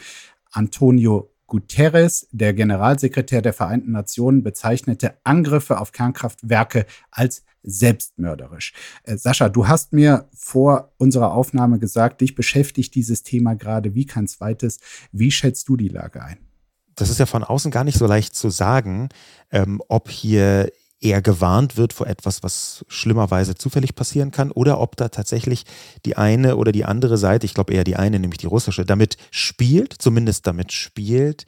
Antonio 0.51 1.31
Guterres, 1.48 2.29
der 2.31 2.53
Generalsekretär 2.53 3.41
der 3.41 3.51
Vereinten 3.51 3.91
Nationen, 3.91 4.41
bezeichnete 4.41 5.15
Angriffe 5.25 5.79
auf 5.79 5.91
Kernkraftwerke 5.91 6.86
als 7.10 7.43
selbstmörderisch. 7.63 8.74
Äh, 9.03 9.17
Sascha, 9.17 9.50
du 9.50 9.67
hast 9.67 9.93
mir 9.93 10.29
vor 10.33 10.93
unserer 10.98 11.33
Aufnahme 11.33 11.77
gesagt, 11.77 12.21
dich 12.21 12.36
beschäftigt 12.36 12.95
dieses 12.95 13.24
Thema 13.24 13.55
gerade 13.55 13.95
wie 13.95 14.05
kein 14.05 14.27
zweites. 14.27 14.79
Wie 15.12 15.29
schätzt 15.29 15.67
du 15.67 15.75
die 15.75 15.89
Lage 15.89 16.24
ein? 16.24 16.38
Das 17.01 17.10
ist 17.10 17.20
ja 17.20 17.25
von 17.25 17.43
außen 17.43 17.72
gar 17.72 17.84
nicht 17.84 17.98
so 17.98 18.05
leicht 18.05 18.36
zu 18.36 18.50
sagen, 18.50 19.10
ähm, 19.51 19.81
ob 19.88 20.10
hier 20.10 20.72
eher 21.00 21.22
gewarnt 21.22 21.75
wird 21.75 21.93
vor 21.93 22.05
etwas, 22.05 22.43
was 22.43 22.86
schlimmerweise 22.88 23.55
zufällig 23.55 23.96
passieren 23.96 24.29
kann, 24.29 24.51
oder 24.51 24.79
ob 24.79 24.96
da 24.96 25.10
tatsächlich 25.10 25.65
die 26.05 26.15
eine 26.15 26.58
oder 26.58 26.72
die 26.72 26.86
andere 26.86 27.17
Seite, 27.17 27.46
ich 27.46 27.55
glaube 27.55 27.74
eher 27.74 27.84
die 27.84 27.96
eine, 27.96 28.20
nämlich 28.20 28.38
die 28.38 28.46
russische, 28.46 28.86
damit 28.86 29.17
spielt, 29.31 29.96
zumindest 29.98 30.46
damit 30.46 30.72
spielt, 30.72 31.48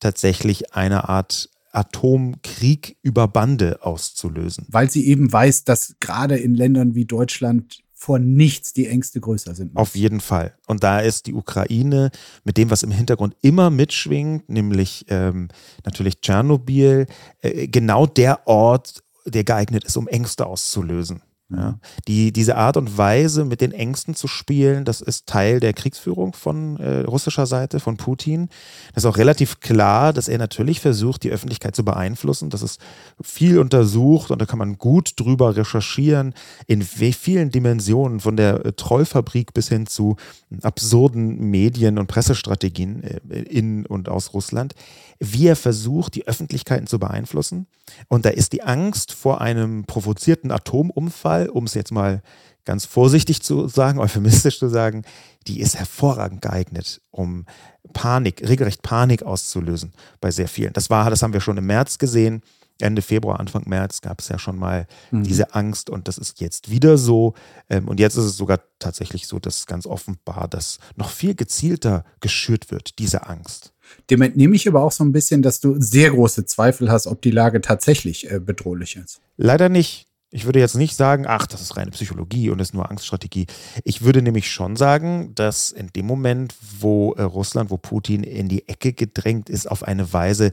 tatsächlich 0.00 0.72
eine 0.74 1.08
Art 1.08 1.50
Atomkrieg 1.70 2.96
über 3.02 3.28
Bande 3.28 3.80
auszulösen. 3.82 4.64
Weil 4.70 4.90
sie 4.90 5.06
eben 5.06 5.30
weiß, 5.30 5.64
dass 5.64 5.96
gerade 6.00 6.38
in 6.38 6.54
Ländern 6.54 6.94
wie 6.94 7.04
Deutschland 7.04 7.80
vor 8.00 8.20
nichts 8.20 8.72
die 8.72 8.86
Ängste 8.86 9.20
größer 9.20 9.56
sind. 9.56 9.76
Auf 9.76 9.96
jeden 9.96 10.20
Fall. 10.20 10.54
Und 10.68 10.84
da 10.84 11.00
ist 11.00 11.26
die 11.26 11.34
Ukraine 11.34 12.12
mit 12.44 12.56
dem, 12.56 12.70
was 12.70 12.84
im 12.84 12.92
Hintergrund 12.92 13.34
immer 13.42 13.70
mitschwingt, 13.70 14.48
nämlich 14.48 15.04
ähm, 15.08 15.48
natürlich 15.84 16.20
Tschernobyl, 16.20 17.06
äh, 17.42 17.66
genau 17.66 18.06
der 18.06 18.46
Ort, 18.46 19.02
der 19.26 19.42
geeignet 19.42 19.82
ist, 19.82 19.96
um 19.96 20.06
Ängste 20.06 20.46
auszulösen. 20.46 21.22
Ja. 21.50 21.78
Die, 22.06 22.30
diese 22.30 22.56
Art 22.56 22.76
und 22.76 22.98
Weise, 22.98 23.46
mit 23.46 23.62
den 23.62 23.72
Ängsten 23.72 24.14
zu 24.14 24.28
spielen, 24.28 24.84
das 24.84 25.00
ist 25.00 25.26
Teil 25.26 25.60
der 25.60 25.72
Kriegsführung 25.72 26.34
von 26.34 26.76
äh, 26.76 27.00
russischer 27.00 27.46
Seite, 27.46 27.80
von 27.80 27.96
Putin. 27.96 28.50
Das 28.94 29.04
ist 29.04 29.08
auch 29.08 29.16
relativ 29.16 29.60
klar, 29.60 30.12
dass 30.12 30.28
er 30.28 30.36
natürlich 30.36 30.80
versucht, 30.80 31.22
die 31.22 31.30
Öffentlichkeit 31.30 31.74
zu 31.74 31.86
beeinflussen. 31.86 32.50
Das 32.50 32.60
ist 32.60 32.82
viel 33.22 33.58
untersucht 33.58 34.30
und 34.30 34.42
da 34.42 34.46
kann 34.46 34.58
man 34.58 34.76
gut 34.76 35.12
drüber 35.16 35.56
recherchieren, 35.56 36.34
in 36.66 36.82
vielen 36.82 37.50
Dimensionen, 37.50 38.20
von 38.20 38.36
der 38.36 38.66
äh, 38.66 38.72
Trollfabrik 38.74 39.54
bis 39.54 39.70
hin 39.70 39.86
zu 39.86 40.16
absurden 40.62 41.50
Medien- 41.50 41.98
und 41.98 42.08
Pressestrategien 42.08 43.02
äh, 43.02 43.38
in 43.40 43.86
und 43.86 44.10
aus 44.10 44.34
Russland, 44.34 44.74
wie 45.18 45.46
er 45.46 45.56
versucht, 45.56 46.14
die 46.14 46.26
Öffentlichkeiten 46.26 46.86
zu 46.86 46.98
beeinflussen. 46.98 47.66
Und 48.08 48.24
da 48.24 48.30
ist 48.30 48.52
die 48.52 48.62
Angst 48.62 49.12
vor 49.12 49.40
einem 49.40 49.84
provozierten 49.84 50.50
Atomunfall 50.50 51.37
Wahl, 51.38 51.48
um 51.48 51.64
es 51.64 51.74
jetzt 51.74 51.92
mal 51.92 52.22
ganz 52.64 52.84
vorsichtig 52.84 53.42
zu 53.42 53.68
sagen, 53.68 53.98
euphemistisch 53.98 54.58
zu 54.58 54.68
sagen, 54.68 55.02
die 55.46 55.60
ist 55.60 55.76
hervorragend 55.78 56.42
geeignet, 56.42 57.00
um 57.10 57.46
Panik, 57.94 58.46
regelrecht 58.46 58.82
Panik 58.82 59.22
auszulösen 59.22 59.92
bei 60.20 60.30
sehr 60.30 60.48
vielen. 60.48 60.72
Das 60.74 60.90
war, 60.90 61.08
das 61.10 61.22
haben 61.22 61.32
wir 61.32 61.40
schon 61.40 61.56
im 61.56 61.66
März 61.66 61.98
gesehen. 61.98 62.42
Ende 62.80 63.02
Februar, 63.02 63.40
Anfang 63.40 63.64
März 63.66 64.02
gab 64.02 64.20
es 64.20 64.28
ja 64.28 64.38
schon 64.38 64.56
mal 64.56 64.86
mhm. 65.10 65.24
diese 65.24 65.52
Angst 65.54 65.90
und 65.90 66.06
das 66.06 66.16
ist 66.16 66.40
jetzt 66.40 66.70
wieder 66.70 66.96
so. 66.96 67.34
Ähm, 67.68 67.88
und 67.88 67.98
jetzt 67.98 68.16
ist 68.16 68.24
es 68.24 68.36
sogar 68.36 68.60
tatsächlich 68.78 69.26
so, 69.26 69.40
dass 69.40 69.66
ganz 69.66 69.84
offenbar 69.84 70.46
das 70.46 70.78
noch 70.94 71.10
viel 71.10 71.34
gezielter 71.34 72.04
geschürt 72.20 72.70
wird, 72.70 73.00
diese 73.00 73.26
Angst. 73.26 73.72
Dem 74.10 74.22
entnehme 74.22 74.54
ich 74.54 74.68
aber 74.68 74.82
auch 74.82 74.92
so 74.92 75.02
ein 75.02 75.10
bisschen, 75.10 75.42
dass 75.42 75.58
du 75.58 75.80
sehr 75.80 76.10
große 76.10 76.44
Zweifel 76.44 76.92
hast, 76.92 77.08
ob 77.08 77.20
die 77.20 77.32
Lage 77.32 77.60
tatsächlich 77.60 78.30
äh, 78.30 78.38
bedrohlich 78.38 78.94
ist. 78.96 79.20
Leider 79.36 79.68
nicht. 79.68 80.07
Ich 80.30 80.44
würde 80.44 80.58
jetzt 80.58 80.74
nicht 80.74 80.94
sagen, 80.94 81.24
ach, 81.26 81.46
das 81.46 81.62
ist 81.62 81.78
reine 81.78 81.90
Psychologie 81.90 82.50
und 82.50 82.60
ist 82.60 82.74
nur 82.74 82.90
Angststrategie. 82.90 83.46
Ich 83.84 84.02
würde 84.02 84.20
nämlich 84.20 84.50
schon 84.50 84.76
sagen, 84.76 85.34
dass 85.34 85.72
in 85.72 85.88
dem 85.88 86.04
Moment, 86.04 86.54
wo 86.80 87.12
äh, 87.14 87.22
Russland, 87.22 87.70
wo 87.70 87.78
Putin 87.78 88.24
in 88.24 88.48
die 88.48 88.68
Ecke 88.68 88.92
gedrängt 88.92 89.48
ist, 89.48 89.70
auf 89.70 89.82
eine 89.82 90.12
Weise, 90.12 90.50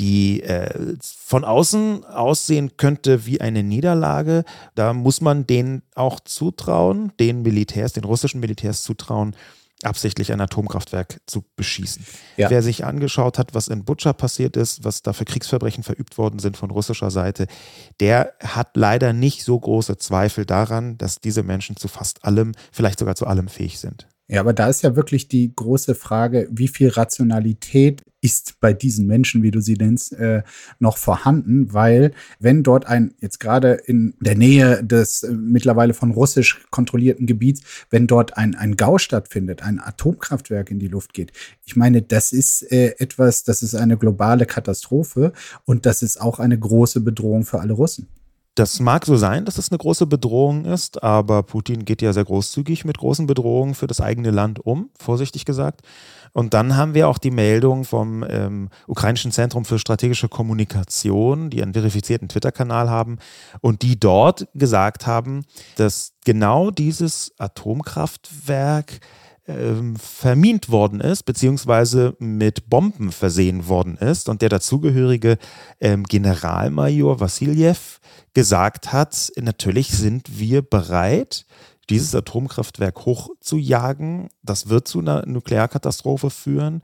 die 0.00 0.42
äh, 0.42 0.96
von 1.00 1.44
außen 1.44 2.04
aussehen 2.04 2.76
könnte 2.76 3.24
wie 3.24 3.40
eine 3.40 3.62
Niederlage, 3.62 4.44
da 4.74 4.92
muss 4.92 5.20
man 5.20 5.46
denen 5.46 5.82
auch 5.94 6.18
zutrauen, 6.18 7.12
den 7.20 7.42
Militärs, 7.42 7.92
den 7.92 8.04
russischen 8.04 8.40
Militärs 8.40 8.82
zutrauen, 8.82 9.36
absichtlich 9.84 10.32
ein 10.32 10.40
Atomkraftwerk 10.40 11.20
zu 11.26 11.44
beschießen. 11.56 12.04
Ja. 12.36 12.50
Wer 12.50 12.62
sich 12.62 12.84
angeschaut 12.84 13.38
hat, 13.38 13.54
was 13.54 13.68
in 13.68 13.84
Butscha 13.84 14.12
passiert 14.12 14.56
ist, 14.56 14.84
was 14.84 15.02
da 15.02 15.12
für 15.12 15.24
Kriegsverbrechen 15.24 15.82
verübt 15.82 16.18
worden 16.18 16.38
sind 16.38 16.56
von 16.56 16.70
russischer 16.70 17.10
Seite, 17.10 17.46
der 18.00 18.34
hat 18.42 18.76
leider 18.76 19.12
nicht 19.12 19.44
so 19.44 19.58
große 19.58 19.96
Zweifel 19.98 20.46
daran, 20.46 20.98
dass 20.98 21.20
diese 21.20 21.42
Menschen 21.42 21.76
zu 21.76 21.88
fast 21.88 22.24
allem, 22.24 22.52
vielleicht 22.70 22.98
sogar 22.98 23.14
zu 23.14 23.26
allem 23.26 23.48
fähig 23.48 23.78
sind. 23.78 24.06
Ja, 24.32 24.40
aber 24.40 24.54
da 24.54 24.68
ist 24.68 24.80
ja 24.80 24.96
wirklich 24.96 25.28
die 25.28 25.54
große 25.54 25.94
Frage, 25.94 26.48
wie 26.50 26.68
viel 26.68 26.88
Rationalität 26.88 28.02
ist 28.22 28.60
bei 28.60 28.72
diesen 28.72 29.06
Menschen, 29.06 29.42
wie 29.42 29.50
du 29.50 29.60
sie 29.60 29.74
nennst, 29.74 30.14
äh, 30.14 30.42
noch 30.78 30.96
vorhanden, 30.96 31.74
weil 31.74 32.12
wenn 32.38 32.62
dort 32.62 32.86
ein, 32.86 33.12
jetzt 33.20 33.40
gerade 33.40 33.72
in 33.72 34.14
der 34.20 34.34
Nähe 34.34 34.82
des 34.82 35.22
äh, 35.22 35.32
mittlerweile 35.32 35.92
von 35.92 36.12
russisch 36.12 36.64
kontrollierten 36.70 37.26
Gebiets, 37.26 37.60
wenn 37.90 38.06
dort 38.06 38.38
ein, 38.38 38.54
ein 38.54 38.76
GAU 38.76 38.96
stattfindet, 38.96 39.62
ein 39.62 39.78
Atomkraftwerk 39.78 40.70
in 40.70 40.78
die 40.78 40.88
Luft 40.88 41.12
geht, 41.12 41.32
ich 41.66 41.76
meine, 41.76 42.00
das 42.00 42.32
ist 42.32 42.62
äh, 42.72 42.94
etwas, 42.98 43.44
das 43.44 43.62
ist 43.62 43.74
eine 43.74 43.98
globale 43.98 44.46
Katastrophe 44.46 45.34
und 45.66 45.84
das 45.84 46.02
ist 46.02 46.18
auch 46.18 46.38
eine 46.38 46.58
große 46.58 47.02
Bedrohung 47.02 47.44
für 47.44 47.60
alle 47.60 47.74
Russen. 47.74 48.08
Das 48.54 48.80
mag 48.80 49.06
so 49.06 49.16
sein, 49.16 49.46
dass 49.46 49.56
es 49.56 49.70
eine 49.70 49.78
große 49.78 50.06
Bedrohung 50.06 50.66
ist, 50.66 51.02
aber 51.02 51.42
Putin 51.42 51.86
geht 51.86 52.02
ja 52.02 52.12
sehr 52.12 52.24
großzügig 52.24 52.84
mit 52.84 52.98
großen 52.98 53.26
Bedrohungen 53.26 53.74
für 53.74 53.86
das 53.86 54.02
eigene 54.02 54.30
Land 54.30 54.60
um, 54.60 54.90
vorsichtig 54.98 55.46
gesagt. 55.46 55.80
Und 56.34 56.52
dann 56.52 56.76
haben 56.76 56.94
wir 56.94 57.08
auch 57.08 57.18
die 57.18 57.30
Meldung 57.30 57.84
vom 57.84 58.24
ähm, 58.28 58.68
Ukrainischen 58.86 59.32
Zentrum 59.32 59.64
für 59.64 59.78
strategische 59.78 60.28
Kommunikation, 60.28 61.48
die 61.48 61.62
einen 61.62 61.72
verifizierten 61.72 62.28
Twitter-Kanal 62.28 62.90
haben 62.90 63.18
und 63.60 63.82
die 63.82 63.98
dort 63.98 64.48
gesagt 64.54 65.06
haben, 65.06 65.44
dass 65.76 66.14
genau 66.24 66.70
dieses 66.70 67.32
Atomkraftwerk 67.38 69.00
ähm, 69.46 69.96
vermint 69.96 70.70
worden 70.70 71.00
ist, 71.00 71.24
beziehungsweise 71.24 72.14
mit 72.18 72.68
Bomben 72.68 73.10
versehen 73.12 73.68
worden 73.68 73.96
ist 73.96 74.28
und 74.28 74.42
der 74.42 74.48
dazugehörige 74.48 75.38
ähm, 75.80 76.04
Generalmajor 76.04 77.20
Vassiljev 77.20 78.00
gesagt 78.34 78.92
hat, 78.92 79.32
natürlich 79.40 79.90
sind 79.90 80.38
wir 80.38 80.62
bereit, 80.62 81.44
dieses 81.90 82.14
Atomkraftwerk 82.14 83.04
hochzujagen. 83.04 84.28
Das 84.42 84.68
wird 84.68 84.88
zu 84.88 85.00
einer 85.00 85.26
Nuklearkatastrophe 85.26 86.30
führen. 86.30 86.82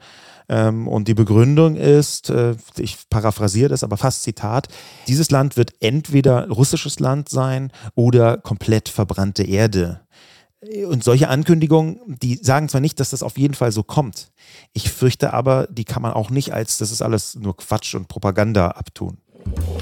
Ähm, 0.49 0.89
und 0.89 1.09
die 1.09 1.15
Begründung 1.15 1.77
ist, 1.77 2.31
äh, 2.31 2.57
ich 2.77 2.97
paraphrasiere 3.09 3.69
das, 3.69 3.85
aber 3.85 3.97
fast 3.97 4.23
Zitat, 4.23 4.69
dieses 5.07 5.31
Land 5.31 5.57
wird 5.57 5.73
entweder 5.81 6.49
russisches 6.49 7.01
Land 7.01 7.29
sein 7.29 7.71
oder 7.95 8.39
komplett 8.39 8.89
verbrannte 8.89 9.45
Erde. 9.45 10.01
Und 10.61 11.05
solche 11.05 11.29
Ankündigungen, 11.29 12.01
die 12.21 12.35
sagen 12.35 12.69
zwar 12.69 12.81
nicht, 12.81 12.99
dass 12.99 13.11
das 13.11 13.23
auf 13.23 13.39
jeden 13.39 13.55
Fall 13.55 13.71
so 13.71 13.85
kommt. 13.85 14.33
Ich 14.73 14.91
fürchte 14.91 15.33
aber, 15.33 15.69
die 15.71 15.85
kann 15.85 16.03
man 16.03 16.13
auch 16.13 16.31
nicht 16.31 16.53
als, 16.53 16.79
das 16.79 16.91
ist 16.91 17.01
alles 17.01 17.37
nur 17.37 17.57
Quatsch 17.57 17.95
und 17.95 18.09
Propaganda 18.09 18.69
abtun. 18.73 19.19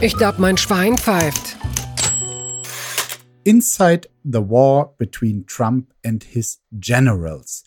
Ich 0.03 0.17
glaube, 0.17 0.41
mein 0.41 0.59
Schwein 0.59 0.99
pfeift. 0.99 1.57
Inside 3.45 4.09
the 4.25 4.41
War 4.41 4.95
Between 4.99 5.47
Trump 5.47 5.95
and 6.05 6.25
His 6.25 6.61
Generals. 6.73 7.65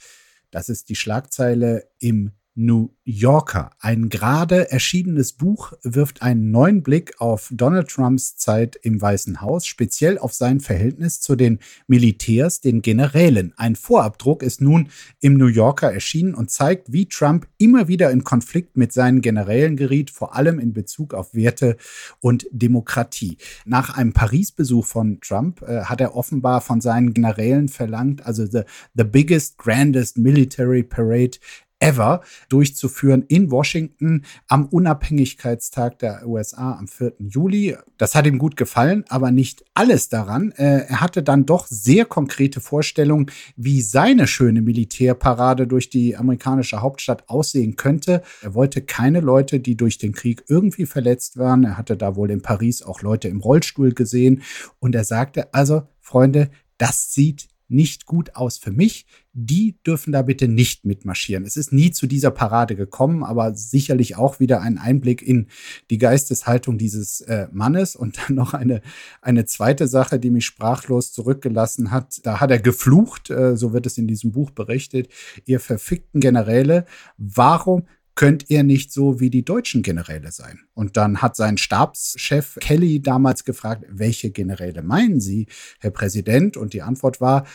Das 0.52 0.70
ist 0.70 0.90
die 0.90 0.96
Schlagzeile 0.96 1.90
im 2.00 2.32
New 2.60 2.90
Yorker. 3.06 3.72
Ein 3.80 4.10
gerade 4.10 4.70
erschienenes 4.70 5.32
Buch 5.32 5.72
wirft 5.82 6.22
einen 6.22 6.52
neuen 6.52 6.84
Blick 6.84 7.14
auf 7.20 7.50
Donald 7.54 7.88
Trumps 7.88 8.36
Zeit 8.36 8.78
im 8.82 9.02
Weißen 9.02 9.40
Haus, 9.40 9.66
speziell 9.66 10.18
auf 10.18 10.34
sein 10.34 10.60
Verhältnis 10.60 11.22
zu 11.22 11.38
den 11.38 11.60
Militärs, 11.88 12.60
den 12.60 12.82
Generälen. 12.82 13.54
Ein 13.56 13.78
Vorabdruck 13.78 14.44
ist 14.44 14.60
nun 14.60 14.90
im 15.22 15.36
New 15.36 15.48
Yorker 15.48 15.94
erschienen 15.94 16.36
und 16.36 16.52
zeigt, 16.52 16.92
wie 16.92 17.08
Trump 17.08 17.48
immer 17.58 17.88
wieder 17.88 18.12
in 18.12 18.26
Konflikt 18.26 18.76
mit 18.76 18.92
seinen 18.92 19.22
Generälen 19.22 19.78
geriet, 19.78 20.12
vor 20.12 20.36
allem 20.36 20.60
in 20.60 20.74
Bezug 20.74 21.14
auf 21.14 21.34
Werte 21.34 21.78
und 22.20 22.46
Demokratie. 22.52 23.38
Nach 23.64 23.96
einem 23.96 24.12
Paris-Besuch 24.12 24.86
von 24.86 25.22
Trump 25.22 25.62
äh, 25.62 25.84
hat 25.84 26.02
er 26.02 26.14
offenbar 26.14 26.60
von 26.60 26.82
seinen 26.82 27.14
Generälen 27.14 27.70
verlangt, 27.70 28.26
also 28.26 28.46
the, 28.46 28.64
the 28.96 29.06
biggest, 29.06 29.58
grandest 29.58 30.18
military 30.18 30.84
parade 30.84 31.38
ever 31.80 32.22
durchzuführen 32.50 33.24
in 33.28 33.52
Washington 33.52 34.24
am 34.48 34.66
Unabhängigkeitstag 34.66 36.00
der 36.00 36.28
USA 36.28 36.78
am 36.78 36.88
4. 36.88 37.14
Juli. 37.20 37.76
Das 37.98 38.16
hat 38.16 38.28
ihm 38.28 38.38
gut 38.38 38.58
gefallen, 38.58 39.06
aber 39.10 39.32
nicht 39.32 39.64
alles 39.74 40.10
daran. 40.10 40.52
Äh, 40.52 40.86
er 40.88 41.02
hatte 41.02 41.24
dann 41.24 41.46
doch 41.46 41.68
sehr 41.68 42.06
konkrete 42.06 42.60
Vorstellungen, 42.62 43.32
wie 43.56 43.82
seine 43.82 44.28
schöne 44.28 44.62
Militärparade 44.62 45.68
durch 45.68 45.90
die 45.90 46.18
amerikanische 46.18 46.82
Hauptstadt 46.82 47.28
aussehen 47.30 47.76
könnte. 47.76 48.22
Er 48.42 48.54
wollte 48.54 48.82
keine 48.82 49.22
Leute, 49.22 49.60
die 49.60 49.76
durch 49.76 49.98
den 49.98 50.12
Krieg 50.12 50.44
irgendwie 50.48 50.86
verletzt 50.86 51.38
waren. 51.38 51.64
Er 51.64 51.78
hatte 51.78 51.96
da 51.96 52.16
wohl 52.16 52.30
in 52.32 52.42
Paris 52.42 52.84
auch 52.84 53.02
Leute 53.02 53.30
im 53.30 53.40
Rollstuhl 53.40 53.94
gesehen. 53.94 54.44
Und 54.80 54.96
er 54.96 55.06
sagte, 55.06 55.54
also 55.54 55.84
Freunde, 56.02 56.50
das 56.78 57.14
sieht 57.14 57.48
nicht 57.70 58.06
gut 58.06 58.36
aus 58.36 58.58
für 58.58 58.72
mich. 58.72 59.06
Die 59.42 59.78
dürfen 59.88 60.12
da 60.12 60.22
bitte 60.22 60.50
nicht 60.50 60.86
mitmarschieren. 60.86 61.46
Es 61.46 61.56
ist 61.56 61.72
nie 61.72 61.92
zu 61.92 62.08
dieser 62.08 62.30
Parade 62.30 62.76
gekommen, 62.76 63.24
aber 63.24 63.56
sicherlich 63.56 64.18
auch 64.18 64.42
wieder 64.42 64.62
ein 64.62 64.78
Einblick 64.78 65.22
in 65.22 65.48
die 65.90 65.98
Geisteshaltung 65.98 66.78
dieses 66.78 67.22
äh, 67.22 67.48
Mannes. 67.54 67.96
Und 67.96 68.18
dann 68.18 68.36
noch 68.36 68.54
eine, 68.54 68.82
eine 69.22 69.46
zweite 69.46 69.88
Sache, 69.88 70.20
die 70.20 70.30
mich 70.30 70.46
sprachlos 70.46 71.14
zurückgelassen 71.14 71.92
hat. 71.92 72.20
Da 72.24 72.42
hat 72.42 72.52
er 72.52 72.60
geflucht, 72.60 73.30
äh, 73.30 73.56
so 73.56 73.72
wird 73.72 73.86
es 73.86 73.98
in 73.98 74.08
diesem 74.08 74.34
Buch 74.34 74.52
berichtet, 74.52 75.08
ihr 75.46 75.62
verfickten 75.62 76.20
Generäle, 76.20 76.86
warum 77.18 77.86
könnt 78.16 78.50
ihr 78.50 78.64
nicht 78.64 78.92
so 78.92 79.22
wie 79.22 79.30
die 79.30 79.46
deutschen 79.46 79.84
Generäle 79.84 80.34
sein? 80.34 80.60
Und 80.74 80.98
dann 80.98 81.22
hat 81.22 81.38
sein 81.38 81.58
Stabschef 81.58 82.58
Kelly 82.60 83.02
damals 83.02 83.46
gefragt, 83.46 83.86
welche 83.88 84.32
Generäle 84.32 84.84
meinen 84.84 85.22
Sie, 85.22 85.48
Herr 85.80 85.92
Präsident? 85.92 86.58
Und 86.58 86.74
die 86.74 86.82
Antwort 86.82 87.22
war, 87.22 87.46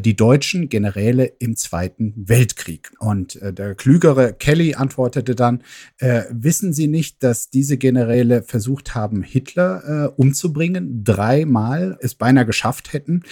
die 0.00 0.14
deutschen 0.14 0.68
Generäle 0.68 1.32
im 1.38 1.56
Zweiten 1.56 2.12
Weltkrieg. 2.16 2.92
Und 2.98 3.40
äh, 3.42 3.52
der 3.52 3.74
klügere 3.74 4.32
Kelly 4.32 4.74
antwortete 4.74 5.34
dann, 5.34 5.62
äh, 5.98 6.22
wissen 6.30 6.72
Sie 6.72 6.86
nicht, 6.86 7.22
dass 7.22 7.50
diese 7.50 7.76
Generäle 7.76 8.42
versucht 8.42 8.94
haben, 8.94 9.22
Hitler 9.22 9.82
äh, 9.84 10.20
umzubringen, 10.20 11.02
dreimal 11.02 11.98
es 12.00 12.14
beinahe 12.14 12.46
geschafft 12.46 12.92
hätten? 12.92 13.22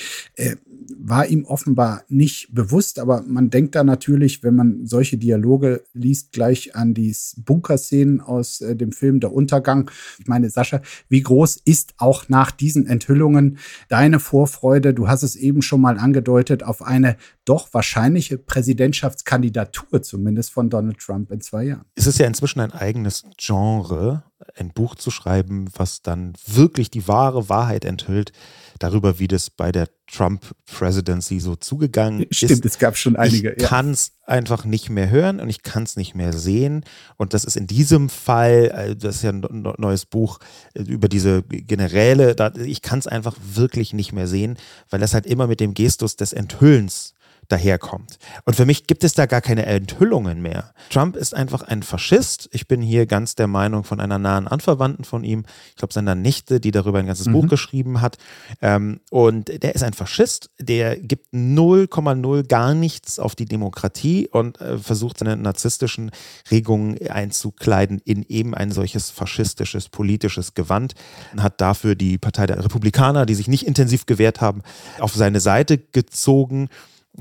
War 0.99 1.26
ihm 1.26 1.44
offenbar 1.44 2.04
nicht 2.08 2.54
bewusst, 2.54 2.99
aber 2.99 3.22
man 3.26 3.50
denkt 3.50 3.75
da 3.75 3.84
natürlich, 3.84 4.42
wenn 4.42 4.54
man 4.54 4.87
solche 4.87 5.18
Dialoge 5.18 5.84
liest, 5.92 6.32
gleich 6.32 6.75
an 6.76 6.94
die 6.94 7.14
Bunkerszenen 7.37 8.20
aus 8.20 8.60
äh, 8.60 8.76
dem 8.76 8.92
Film 8.92 9.20
Der 9.20 9.32
Untergang. 9.32 9.90
Ich 10.18 10.26
meine, 10.26 10.50
Sascha, 10.50 10.80
wie 11.08 11.22
groß 11.22 11.56
ist 11.64 11.94
auch 11.99 12.28
nach 12.28 12.50
diesen 12.50 12.87
Enthüllungen 12.87 13.58
deine 13.88 14.20
Vorfreude? 14.20 14.94
Du 14.94 15.08
hast 15.08 15.22
es 15.22 15.37
eben 15.37 15.62
schon 15.62 15.80
mal 15.80 15.99
angedeutet 15.99 16.62
auf 16.62 16.82
eine 16.82 17.16
doch 17.44 17.72
wahrscheinliche 17.75 18.38
Präsidentschaftskandidatur, 18.38 20.02
zumindest 20.02 20.52
von 20.52 20.70
Donald 20.70 20.99
Trump 20.99 21.30
in 21.32 21.40
zwei 21.40 21.64
Jahren. 21.64 21.84
Es 21.94 22.06
ist 22.06 22.18
ja 22.18 22.26
inzwischen 22.26 22.60
ein 22.60 22.72
eigenes 22.72 23.25
Genre, 23.37 24.22
ein 24.56 24.70
Buch 24.70 24.94
zu 24.94 25.10
schreiben, 25.10 25.68
was 25.75 26.02
dann 26.02 26.34
wirklich 26.46 26.90
die 26.90 27.08
wahre 27.08 27.49
Wahrheit 27.49 27.84
enthüllt 27.84 28.32
darüber, 28.80 29.18
wie 29.18 29.28
das 29.28 29.50
bei 29.50 29.70
der 29.70 29.88
Trump-Presidency 30.08 31.38
so 31.38 31.54
zugegangen 31.54 32.26
Stimmt, 32.30 32.30
ist. 32.30 32.38
Stimmt, 32.38 32.66
es 32.66 32.78
gab 32.78 32.96
schon 32.96 33.14
einige. 33.14 33.52
Ich 33.52 33.62
ja. 33.62 33.68
kann 33.68 33.92
es 33.92 34.12
einfach 34.26 34.64
nicht 34.64 34.90
mehr 34.90 35.10
hören 35.10 35.38
und 35.38 35.49
ich 35.49 35.62
kann 35.62 35.84
es 35.84 35.96
nicht 35.96 36.14
mehr 36.14 36.32
sehen. 36.32 36.84
Und 37.16 37.34
das 37.34 37.45
ist 37.45 37.56
in 37.56 37.66
diesem 37.66 38.08
Fall, 38.08 38.73
äh, 38.75 38.97
das 38.97 39.16
ist 39.16 39.23
ja 39.23 39.30
ein 39.30 39.45
neues 39.78 40.06
Buch 40.06 40.40
äh, 40.75 40.82
über 40.82 41.08
diese 41.08 41.43
Generäle, 41.43 42.34
ich 42.64 42.82
kann 42.82 42.99
es 42.99 43.06
einfach 43.06 43.36
wirklich 43.54 43.93
nicht 43.93 44.12
mehr 44.12 44.26
sehen, 44.26 44.56
weil 44.88 44.99
das 44.99 45.14
halt 45.14 45.26
immer 45.26 45.47
mit 45.47 45.60
dem 45.60 45.75
Gestus 45.75 46.16
des 46.16 46.32
Enthüllens 46.32 47.14
daherkommt. 47.50 48.19
Und 48.45 48.54
für 48.54 48.65
mich 48.65 48.86
gibt 48.86 49.04
es 49.04 49.15
da 49.15 49.26
gar 49.26 49.41
keine 49.41 49.67
Enthüllungen 49.67 50.41
mehr. 50.41 50.73
Trump 50.91 51.17
ist 51.17 51.34
einfach 51.34 51.63
ein 51.63 51.82
Faschist. 51.82 52.49
Ich 52.52 52.69
bin 52.69 52.80
hier 52.80 53.06
ganz 53.06 53.34
der 53.34 53.49
Meinung 53.49 53.84
von 53.84 54.00
einer 54.00 54.19
nahen 54.19 54.47
Anverwandten 54.47 55.04
von 55.04 55.25
ihm, 55.25 55.45
ich 55.71 55.76
glaube 55.76 55.93
seiner 55.93 56.15
Nichte, 56.15 56.60
die 56.60 56.71
darüber 56.71 56.99
ein 56.99 57.06
ganzes 57.06 57.26
mhm. 57.26 57.32
Buch 57.32 57.49
geschrieben 57.49 58.00
hat. 58.00 58.19
Ähm, 58.63 59.00
und 59.10 59.63
der 59.63 59.75
ist 59.75 59.82
ein 59.82 59.93
Faschist, 59.93 60.50
der 60.58 60.97
gibt 60.99 61.32
0,0 61.34 62.47
gar 62.47 62.75
nichts 62.75 63.19
auf 63.19 63.34
die 63.34 63.47
Demokratie 63.47 64.28
und 64.28 64.60
äh, 64.60 64.78
versucht 64.78 65.19
seine 65.19 65.36
narzisstischen 65.36 66.13
Regungen 66.50 66.99
einzukleiden 67.08 68.00
in 68.04 68.25
eben 68.28 68.54
ein 68.54 68.71
solches 68.71 69.10
faschistisches 69.10 69.89
politisches 69.89 70.54
Gewand. 70.54 70.95
Hat 71.36 71.60
dafür 71.60 71.95
die 71.95 72.19
Partei 72.19 72.47
der 72.47 72.63
Republikaner, 72.65 73.26
die 73.26 73.34
sich 73.34 73.49
nicht 73.49 73.67
intensiv 73.67 74.06
gewehrt 74.06 74.41
haben, 74.41 74.63
auf 75.00 75.15
seine 75.15 75.41
Seite 75.41 75.78
gezogen 75.78 76.69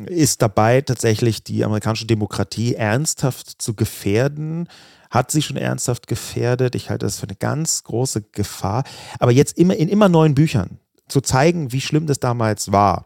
ist 0.06 0.42
dabei, 0.42 0.82
tatsächlich 0.82 1.44
die 1.44 1.64
amerikanische 1.64 2.06
Demokratie 2.06 2.76
ernsthaft 2.76 3.62
zu 3.62 3.74
gefährden. 3.74 4.68
Hat 5.10 5.32
sie 5.32 5.42
schon 5.42 5.58
ernsthaft 5.58 6.08
gefährdet. 6.08 6.76
Ich 6.76 6.90
halte 6.90 7.06
das 7.06 7.20
für 7.20 7.28
eine 7.28 7.36
ganz 7.36 7.84
große 7.84 8.22
Gefahr. 8.32 8.84
Aber 9.20 9.32
jetzt 9.32 9.58
immer 9.58 9.76
in 9.76 9.90
immer 9.90 10.10
neuen 10.10 10.36
Büchern 10.36 10.80
zu 11.08 11.22
zeigen, 11.22 11.72
wie 11.72 11.82
schlimm 11.82 12.06
das 12.06 12.20
damals 12.20 12.72
war, 12.72 13.06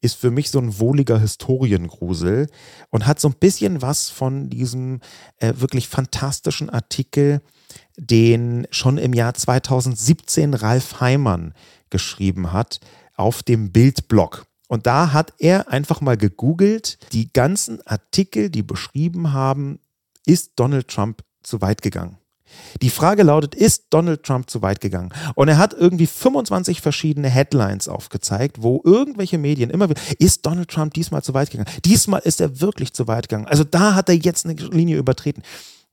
ist 0.00 0.16
für 0.16 0.30
mich 0.30 0.50
so 0.50 0.58
ein 0.58 0.78
wohliger 0.78 1.18
Historiengrusel 1.18 2.48
und 2.90 3.06
hat 3.06 3.20
so 3.20 3.28
ein 3.28 3.34
bisschen 3.34 3.82
was 3.82 4.08
von 4.10 4.48
diesem 4.48 5.00
äh, 5.38 5.52
wirklich 5.56 5.88
fantastischen 5.88 6.70
Artikel, 6.70 7.40
den 7.96 8.66
schon 8.70 8.98
im 8.98 9.12
Jahr 9.12 9.34
2017 9.34 10.54
Ralf 10.54 11.00
Heimann 11.00 11.54
geschrieben 11.90 12.52
hat 12.52 12.80
auf 13.16 13.42
dem 13.42 13.72
Bildblog. 13.72 14.46
Und 14.70 14.86
da 14.86 15.12
hat 15.12 15.34
er 15.38 15.68
einfach 15.68 16.00
mal 16.00 16.16
gegoogelt, 16.16 16.98
die 17.12 17.32
ganzen 17.32 17.84
Artikel, 17.88 18.50
die 18.50 18.62
beschrieben 18.62 19.32
haben, 19.32 19.80
ist 20.24 20.52
Donald 20.54 20.86
Trump 20.86 21.24
zu 21.42 21.60
weit 21.60 21.82
gegangen. 21.82 22.18
Die 22.80 22.90
Frage 22.90 23.24
lautet, 23.24 23.56
ist 23.56 23.86
Donald 23.90 24.22
Trump 24.22 24.48
zu 24.48 24.62
weit 24.62 24.80
gegangen? 24.80 25.12
Und 25.34 25.48
er 25.48 25.58
hat 25.58 25.74
irgendwie 25.74 26.06
25 26.06 26.82
verschiedene 26.82 27.28
Headlines 27.28 27.88
aufgezeigt, 27.88 28.62
wo 28.62 28.80
irgendwelche 28.84 29.38
Medien 29.38 29.70
immer 29.70 29.90
wieder, 29.90 30.00
ist 30.20 30.46
Donald 30.46 30.70
Trump 30.70 30.94
diesmal 30.94 31.24
zu 31.24 31.34
weit 31.34 31.50
gegangen? 31.50 31.70
Diesmal 31.84 32.20
ist 32.20 32.40
er 32.40 32.60
wirklich 32.60 32.92
zu 32.92 33.08
weit 33.08 33.28
gegangen. 33.28 33.48
Also 33.48 33.64
da 33.64 33.96
hat 33.96 34.08
er 34.08 34.14
jetzt 34.14 34.46
eine 34.46 34.54
Linie 34.54 34.98
übertreten. 34.98 35.42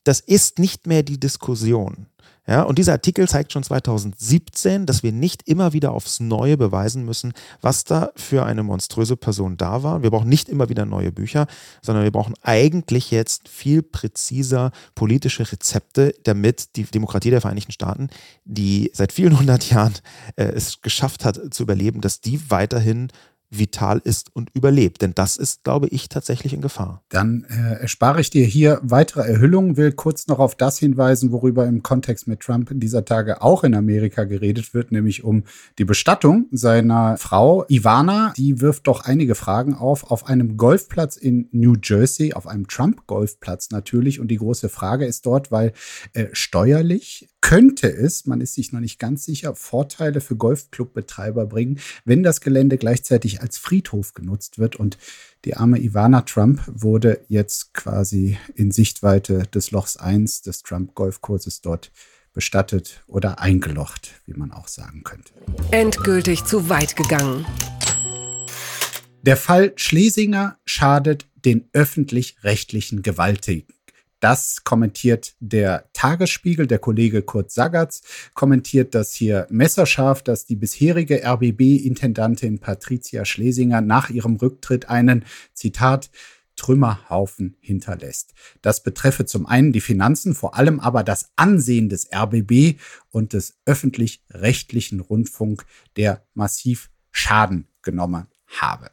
Das 0.03 0.19
ist 0.19 0.59
nicht 0.59 0.85
mehr 0.85 1.01
die 1.01 1.19
Diskussion. 1.19 2.05
Ja, 2.47 2.61
und 2.63 2.77
dieser 2.77 2.93
Artikel 2.93 3.27
zeigt 3.27 3.51
schon 3.51 3.63
2017, 3.63 4.85
dass 4.85 5.03
wir 5.03 5.11
nicht 5.11 5.47
immer 5.49 5.73
wieder 5.73 5.91
aufs 5.91 6.21
Neue 6.21 6.55
beweisen 6.55 7.03
müssen, 7.03 7.33
was 7.61 7.83
da 7.83 8.11
für 8.15 8.45
eine 8.45 8.63
monströse 8.63 9.17
Person 9.17 9.57
da 9.57 9.83
war. 9.83 10.01
Wir 10.01 10.11
brauchen 10.11 10.29
nicht 10.29 10.47
immer 10.47 10.69
wieder 10.69 10.85
neue 10.85 11.11
Bücher, 11.11 11.47
sondern 11.81 12.05
wir 12.05 12.11
brauchen 12.11 12.35
eigentlich 12.43 13.11
jetzt 13.11 13.49
viel 13.49 13.83
präziser 13.83 14.71
politische 14.95 15.51
Rezepte, 15.51 16.13
damit 16.23 16.77
die 16.77 16.83
Demokratie 16.83 17.31
der 17.31 17.41
Vereinigten 17.41 17.73
Staaten, 17.73 18.09
die 18.45 18.91
seit 18.93 19.11
vielen 19.11 19.37
hundert 19.37 19.69
Jahren 19.69 19.95
äh, 20.37 20.45
es 20.45 20.81
geschafft 20.81 21.25
hat 21.25 21.53
zu 21.53 21.63
überleben, 21.63 21.99
dass 21.99 22.21
die 22.21 22.49
weiterhin 22.49 23.09
vital 23.49 24.01
ist 24.03 24.35
und 24.35 24.49
überlebt. 24.53 25.01
Denn 25.01 25.13
das 25.15 25.37
ist, 25.37 25.63
glaube 25.63 25.87
ich, 25.87 26.09
tatsächlich 26.09 26.53
in 26.53 26.61
Gefahr. 26.61 27.03
Dann 27.09 27.45
äh, 27.49 27.81
erspare 27.81 28.19
ich 28.21 28.29
dir 28.29 28.45
hier 28.45 28.79
weitere 28.83 29.21
Erhüllungen, 29.21 29.77
will 29.77 29.91
kurz 29.91 30.27
noch 30.27 30.39
auf 30.39 30.55
das 30.55 30.77
hinweisen, 30.77 31.31
worüber 31.31 31.65
im 31.65 31.83
Kontext 31.83 32.27
mit 32.27 32.41
Trump 32.41 32.69
dieser 32.73 33.05
Tage 33.05 33.41
auch 33.41 33.63
in 33.63 33.73
Amerika 33.73 34.25
geredet 34.25 34.73
wird, 34.73 34.91
nämlich 34.91 35.23
um 35.23 35.43
die 35.77 35.85
Bestattung 35.85 36.47
seiner 36.51 37.17
Frau 37.17 37.65
Ivana. 37.69 38.33
Die 38.37 38.59
wirft 38.61 38.87
doch 38.87 39.05
einige 39.05 39.35
Fragen 39.35 39.73
auf, 39.73 40.11
auf 40.11 40.27
einem 40.27 40.57
Golfplatz 40.57 41.15
in 41.15 41.47
New 41.51 41.75
Jersey, 41.81 42.33
auf 42.33 42.47
einem 42.47 42.67
Trump-Golfplatz 42.67 43.71
natürlich. 43.71 44.19
Und 44.19 44.29
die 44.29 44.37
große 44.37 44.69
Frage 44.69 45.05
ist 45.05 45.25
dort, 45.25 45.51
weil 45.51 45.73
äh, 46.13 46.27
steuerlich 46.33 47.29
könnte 47.47 47.87
es, 47.87 48.25
man 48.25 48.41
ist 48.41 48.55
sich 48.55 48.73
noch 48.73 48.81
nicht 48.81 48.99
ganz 48.99 49.23
sicher, 49.23 49.55
Vorteile 49.55 50.19
für 50.19 50.35
Golfclubbetreiber 50.35 51.45
bringen, 51.45 51.79
wenn 52.03 52.21
das 52.21 52.41
Gelände 52.41 52.77
gleichzeitig 52.77 53.39
als 53.39 53.57
Friedhof 53.57 54.13
genutzt 54.13 54.59
wird. 54.59 54.75
Und 54.75 54.97
die 55.45 55.55
arme 55.55 55.79
Ivana 55.79 56.23
Trump 56.23 56.61
wurde 56.67 57.21
jetzt 57.29 57.73
quasi 57.73 58.37
in 58.55 58.71
Sichtweite 58.71 59.43
des 59.43 59.71
Lochs 59.71 59.95
1 59.95 60.41
des 60.41 60.61
Trump-Golfkurses 60.61 61.61
dort 61.61 61.93
bestattet 62.33 63.01
oder 63.07 63.39
eingelocht, 63.39 64.21
wie 64.25 64.33
man 64.33 64.51
auch 64.51 64.67
sagen 64.67 65.03
könnte. 65.05 65.31
Endgültig 65.71 66.43
zu 66.43 66.67
weit 66.67 66.97
gegangen. 66.97 67.45
Der 69.21 69.37
Fall 69.37 69.71
Schlesinger 69.77 70.57
schadet 70.65 71.25
den 71.45 71.69
öffentlich-rechtlichen 71.71 73.03
Gewaltigen. 73.03 73.76
Das 74.19 74.63
kommentiert 74.63 75.35
der 75.39 75.89
Tagesspiegel, 75.93 76.65
der 76.65 76.79
Kollege 76.79 77.21
Kurt 77.21 77.51
Sagatz 77.51 78.01
kommentiert 78.33 78.95
das 78.95 79.13
hier 79.13 79.45
messerscharf, 79.51 80.23
dass 80.23 80.45
die 80.45 80.55
bisherige 80.55 81.23
RBB-Intendantin 81.23 82.59
Patricia 82.59 83.25
Schlesinger 83.25 83.81
nach 83.81 84.09
ihrem 84.09 84.37
Rücktritt 84.37 84.89
einen, 84.89 85.25
Zitat, 85.53 86.09
Trümmerhaufen 86.55 87.55
hinterlässt. 87.59 88.33
Das 88.63 88.81
betreffe 88.81 89.25
zum 89.25 89.45
einen 89.45 89.71
die 89.71 89.81
Finanzen, 89.81 90.33
vor 90.33 90.55
allem 90.55 90.79
aber 90.79 91.03
das 91.03 91.29
Ansehen 91.35 91.87
des 91.87 92.09
RBB 92.11 92.79
und 93.11 93.33
des 93.33 93.59
öffentlich-rechtlichen 93.65 94.99
Rundfunk, 94.99 95.65
der 95.95 96.25
massiv 96.33 96.89
Schaden 97.11 97.67
genommen 97.83 98.25
habe. 98.47 98.89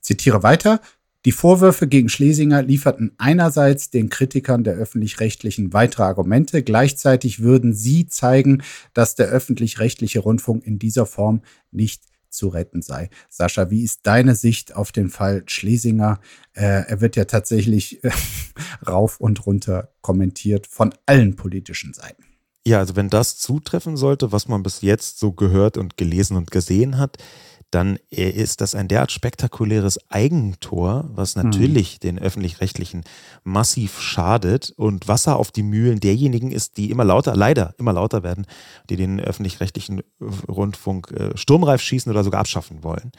Zitiere 0.00 0.42
weiter. 0.42 0.80
Die 1.26 1.32
Vorwürfe 1.32 1.88
gegen 1.88 2.08
Schlesinger 2.08 2.62
lieferten 2.62 3.10
einerseits 3.18 3.90
den 3.90 4.10
Kritikern 4.10 4.62
der 4.62 4.74
öffentlich-rechtlichen 4.74 5.72
weitere 5.72 6.04
Argumente, 6.04 6.62
gleichzeitig 6.62 7.40
würden 7.40 7.74
sie 7.74 8.06
zeigen, 8.06 8.62
dass 8.94 9.16
der 9.16 9.26
öffentlich-rechtliche 9.26 10.20
Rundfunk 10.20 10.64
in 10.64 10.78
dieser 10.78 11.04
Form 11.04 11.42
nicht 11.72 12.04
zu 12.30 12.46
retten 12.46 12.80
sei. 12.80 13.10
Sascha, 13.28 13.70
wie 13.70 13.82
ist 13.82 14.06
deine 14.06 14.36
Sicht 14.36 14.76
auf 14.76 14.92
den 14.92 15.08
Fall 15.10 15.42
Schlesinger? 15.48 16.20
Äh, 16.52 16.84
er 16.86 17.00
wird 17.00 17.16
ja 17.16 17.24
tatsächlich 17.24 18.04
äh, 18.04 18.12
rauf 18.86 19.18
und 19.18 19.46
runter 19.46 19.88
kommentiert 20.02 20.68
von 20.68 20.94
allen 21.06 21.34
politischen 21.34 21.92
Seiten. 21.92 22.22
Ja, 22.64 22.78
also 22.78 22.94
wenn 22.94 23.10
das 23.10 23.36
zutreffen 23.38 23.96
sollte, 23.96 24.30
was 24.30 24.46
man 24.46 24.62
bis 24.62 24.80
jetzt 24.80 25.18
so 25.18 25.32
gehört 25.32 25.76
und 25.76 25.96
gelesen 25.96 26.36
und 26.36 26.52
gesehen 26.52 26.98
hat, 26.98 27.16
dann 27.70 27.98
ist 28.10 28.60
das 28.60 28.74
ein 28.74 28.88
derart 28.88 29.12
spektakuläres 29.12 29.98
Eigentor, 30.08 31.10
was 31.12 31.34
hm. 31.34 31.42
natürlich 31.42 31.94
hm. 31.94 32.00
den 32.00 32.18
öffentlich-rechtlichen 32.18 33.04
massiv 33.44 34.00
schadet 34.00 34.72
und 34.76 35.08
Wasser 35.08 35.36
auf 35.36 35.50
die 35.50 35.62
Mühlen 35.62 36.00
derjenigen 36.00 36.52
ist, 36.52 36.76
die 36.76 36.90
immer 36.90 37.04
lauter, 37.04 37.34
leider 37.34 37.74
immer 37.78 37.92
lauter 37.92 38.22
werden, 38.22 38.46
die 38.88 38.96
den 38.96 39.20
öffentlich-rechtlichen 39.20 40.02
Rundfunk 40.48 41.10
äh, 41.12 41.36
sturmreif 41.36 41.80
schießen 41.82 42.10
oder 42.10 42.24
sogar 42.24 42.40
abschaffen 42.40 42.82
wollen. 42.82 43.12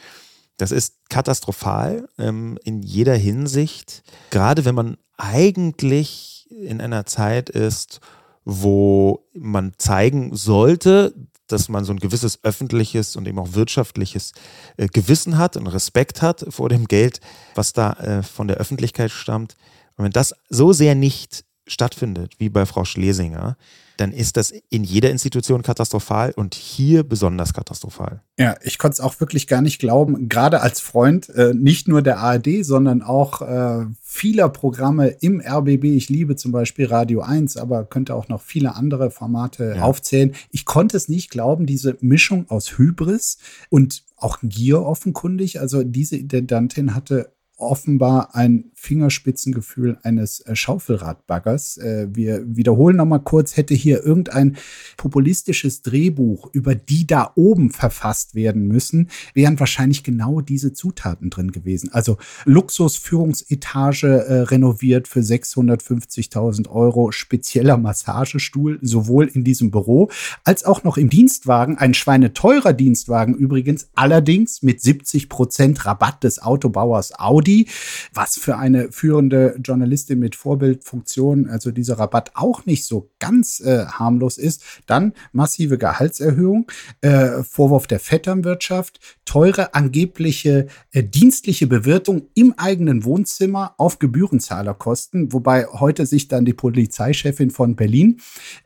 Das 0.57 0.71
ist 0.71 1.09
katastrophal 1.09 2.09
ähm, 2.17 2.57
in 2.63 2.81
jeder 2.81 3.15
Hinsicht, 3.15 4.03
gerade 4.31 4.65
wenn 4.65 4.75
man 4.75 4.97
eigentlich 5.17 6.47
in 6.49 6.81
einer 6.81 7.05
Zeit 7.05 7.49
ist, 7.49 7.99
wo 8.45 9.27
man 9.33 9.73
zeigen 9.77 10.35
sollte, 10.35 11.13
dass 11.47 11.69
man 11.69 11.85
so 11.85 11.93
ein 11.93 11.99
gewisses 11.99 12.43
öffentliches 12.43 13.15
und 13.15 13.27
eben 13.27 13.39
auch 13.39 13.53
wirtschaftliches 13.53 14.33
äh, 14.77 14.87
Gewissen 14.87 15.37
hat 15.37 15.57
und 15.57 15.67
Respekt 15.67 16.21
hat 16.21 16.45
vor 16.49 16.69
dem 16.69 16.85
Geld, 16.85 17.19
was 17.55 17.73
da 17.73 17.93
äh, 17.93 18.23
von 18.23 18.47
der 18.47 18.57
Öffentlichkeit 18.57 19.11
stammt. 19.11 19.55
Und 19.95 20.05
wenn 20.05 20.11
das 20.11 20.35
so 20.49 20.73
sehr 20.73 20.95
nicht 20.95 21.45
stattfindet, 21.65 22.33
wie 22.39 22.49
bei 22.49 22.65
Frau 22.65 22.85
Schlesinger, 22.85 23.57
dann 23.97 24.11
ist 24.11 24.37
das 24.37 24.53
in 24.69 24.83
jeder 24.83 25.09
Institution 25.09 25.61
katastrophal 25.61 26.31
und 26.35 26.55
hier 26.55 27.03
besonders 27.03 27.53
katastrophal. 27.53 28.21
Ja, 28.39 28.55
ich 28.63 28.77
konnte 28.77 28.93
es 28.93 28.99
auch 28.99 29.19
wirklich 29.19 29.47
gar 29.47 29.61
nicht 29.61 29.79
glauben, 29.79 30.29
gerade 30.29 30.61
als 30.61 30.79
Freund 30.79 31.29
äh, 31.29 31.53
nicht 31.53 31.87
nur 31.87 32.01
der 32.01 32.19
ARD, 32.19 32.63
sondern 32.63 33.01
auch 33.01 33.41
äh, 33.41 33.85
vieler 34.01 34.49
Programme 34.49 35.07
im 35.07 35.41
RBB. 35.41 35.85
Ich 35.85 36.09
liebe 36.09 36.35
zum 36.35 36.51
Beispiel 36.51 36.85
Radio 36.85 37.21
1, 37.21 37.57
aber 37.57 37.85
könnte 37.85 38.15
auch 38.15 38.27
noch 38.27 38.41
viele 38.41 38.75
andere 38.75 39.11
Formate 39.11 39.75
ja. 39.77 39.81
aufzählen. 39.83 40.33
Ich 40.51 40.65
konnte 40.65 40.97
es 40.97 41.09
nicht 41.09 41.29
glauben, 41.29 41.65
diese 41.65 41.97
Mischung 41.99 42.49
aus 42.49 42.77
Hybris 42.77 43.37
und 43.69 44.03
auch 44.15 44.39
Gier 44.41 44.83
offenkundig. 44.83 45.59
Also 45.59 45.83
diese 45.83 46.17
Intendantin 46.17 46.95
hatte 46.95 47.31
offenbar 47.57 48.35
ein 48.35 48.71
Fingerspitzengefühl 48.79 49.97
eines 50.03 50.39
äh, 50.41 50.55
Schaufelradbaggers. 50.55 51.77
Äh, 51.77 52.07
wir 52.11 52.43
wiederholen 52.45 52.95
nochmal 52.95 53.21
kurz, 53.21 53.57
hätte 53.57 53.73
hier 53.73 54.03
irgendein 54.03 54.55
populistisches 54.97 55.81
Drehbuch 55.81 56.49
über 56.53 56.75
die 56.75 57.07
da 57.07 57.31
oben 57.33 57.71
verfasst 57.71 58.35
werden 58.35 58.67
müssen, 58.67 59.09
wären 59.33 59.59
wahrscheinlich 59.59 60.03
genau 60.03 60.41
diese 60.41 60.73
Zutaten 60.73 61.31
drin 61.31 61.51
gewesen. 61.51 61.89
Also 61.91 62.17
Luxusführungsetage 62.45 64.07
äh, 64.07 64.33
renoviert 64.41 65.07
für 65.07 65.21
650.000 65.21 66.69
Euro, 66.69 67.11
spezieller 67.11 67.77
Massagestuhl, 67.77 68.77
sowohl 68.83 69.25
in 69.25 69.43
diesem 69.43 69.71
Büro 69.71 70.11
als 70.43 70.63
auch 70.63 70.83
noch 70.83 70.97
im 70.97 71.09
Dienstwagen, 71.09 71.79
ein 71.79 71.95
schweineteurer 71.95 72.73
Dienstwagen 72.73 73.33
übrigens, 73.33 73.89
allerdings 73.95 74.61
mit 74.61 74.81
70 74.81 75.29
Prozent 75.29 75.83
Rabatt 75.83 76.23
des 76.23 76.43
Autobauers 76.43 77.19
Audi, 77.19 77.67
was 78.13 78.37
für 78.37 78.55
ein 78.57 78.66
eine 78.67 78.91
führende 78.91 79.55
Journalistin 79.63 80.19
mit 80.19 80.35
Vorbildfunktion, 80.35 81.49
also 81.49 81.71
dieser 81.71 81.97
Rabatt 81.99 82.31
auch 82.35 82.65
nicht 82.65 82.85
so 82.85 83.09
ganz 83.19 83.59
äh, 83.59 83.85
harmlos 83.85 84.37
ist, 84.37 84.63
dann 84.85 85.13
massive 85.31 85.77
Gehaltserhöhung, 85.77 86.69
äh, 87.01 87.43
Vorwurf 87.43 87.87
der 87.87 87.99
Vetternwirtschaft, 87.99 88.99
teure 89.25 89.73
angebliche 89.73 90.67
äh, 90.91 91.03
dienstliche 91.03 91.67
Bewirtung 91.67 92.27
im 92.33 92.53
eigenen 92.57 93.03
Wohnzimmer 93.03 93.73
auf 93.77 93.99
Gebührenzahlerkosten, 93.99 95.33
wobei 95.33 95.65
heute 95.65 96.05
sich 96.05 96.27
dann 96.27 96.45
die 96.45 96.53
Polizeichefin 96.53 97.49
von 97.49 97.75
Berlin 97.75 98.19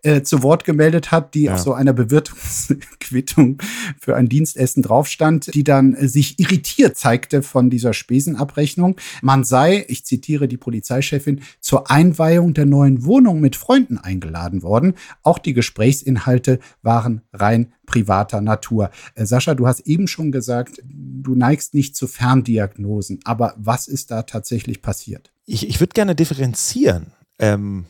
äh, 0.03 0.21
zu 0.21 0.43
Wort 0.43 0.63
gemeldet 0.63 1.11
hat, 1.11 1.33
die 1.33 1.43
ja. 1.43 1.53
auf 1.53 1.59
so 1.59 1.73
einer 1.73 1.93
Bewirtungsquittung 1.93 3.59
für 3.99 4.15
ein 4.15 4.29
Dienstessen 4.29 4.83
draufstand, 4.83 5.53
die 5.53 5.63
dann 5.63 5.95
sich 6.07 6.39
irritiert 6.39 6.97
zeigte 6.97 7.41
von 7.41 7.69
dieser 7.69 7.93
Spesenabrechnung. 7.93 8.95
Man 9.21 9.43
sei, 9.43 9.85
ich 9.91 10.05
zitiere 10.05 10.47
die 10.47 10.57
Polizeichefin, 10.57 11.41
zur 11.59 11.91
Einweihung 11.91 12.53
der 12.53 12.65
neuen 12.65 13.05
Wohnung 13.05 13.39
mit 13.39 13.55
Freunden 13.55 13.97
eingeladen 13.97 14.63
worden. 14.63 14.95
Auch 15.23 15.37
die 15.37 15.53
Gesprächsinhalte 15.53 16.59
waren 16.81 17.21
rein 17.33 17.73
privater 17.85 18.41
Natur. 18.41 18.89
Äh, 19.15 19.25
Sascha, 19.25 19.53
du 19.53 19.67
hast 19.67 19.81
eben 19.81 20.07
schon 20.07 20.31
gesagt, 20.31 20.81
du 20.83 21.35
neigst 21.35 21.73
nicht 21.73 21.95
zu 21.95 22.07
Ferndiagnosen. 22.07 23.19
Aber 23.25 23.53
was 23.57 23.87
ist 23.87 24.11
da 24.11 24.23
tatsächlich 24.23 24.81
passiert? 24.81 25.31
Ich, 25.45 25.67
ich 25.67 25.79
würde 25.79 25.93
gerne 25.93 26.15
differenzieren. 26.15 27.13
Ähm, 27.39 27.85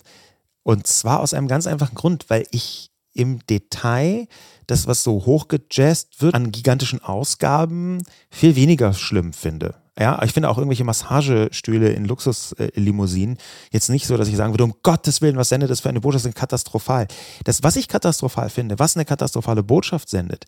und 0.63 0.87
zwar 0.87 1.19
aus 1.19 1.33
einem 1.33 1.47
ganz 1.47 1.67
einfachen 1.67 1.95
Grund, 1.95 2.29
weil 2.29 2.45
ich 2.51 2.90
im 3.13 3.45
Detail 3.47 4.27
das, 4.67 4.87
was 4.87 5.03
so 5.03 5.25
hochgejazzt 5.25 6.21
wird 6.21 6.33
an 6.33 6.51
gigantischen 6.51 7.03
Ausgaben, 7.03 8.03
viel 8.29 8.55
weniger 8.55 8.93
schlimm 8.93 9.33
finde. 9.33 9.75
Ja, 9.99 10.21
ich 10.23 10.31
finde 10.31 10.49
auch 10.49 10.57
irgendwelche 10.57 10.85
Massagestühle 10.85 11.89
in 11.89 12.05
Luxuslimousinen 12.05 13.37
jetzt 13.71 13.89
nicht 13.89 14.07
so, 14.07 14.15
dass 14.15 14.29
ich 14.29 14.37
sagen 14.37 14.53
würde, 14.53 14.63
um 14.63 14.75
Gottes 14.83 15.21
Willen, 15.21 15.35
was 15.35 15.49
sendet 15.49 15.69
das 15.69 15.81
für 15.81 15.89
eine 15.89 15.99
Botschaft? 15.99 16.25
Das 16.25 16.29
ist 16.31 16.37
katastrophal. 16.37 17.07
Das, 17.43 17.61
was 17.61 17.75
ich 17.75 17.89
katastrophal 17.89 18.49
finde, 18.49 18.79
was 18.79 18.95
eine 18.95 19.05
katastrophale 19.05 19.63
Botschaft 19.63 20.09
sendet, 20.09 20.45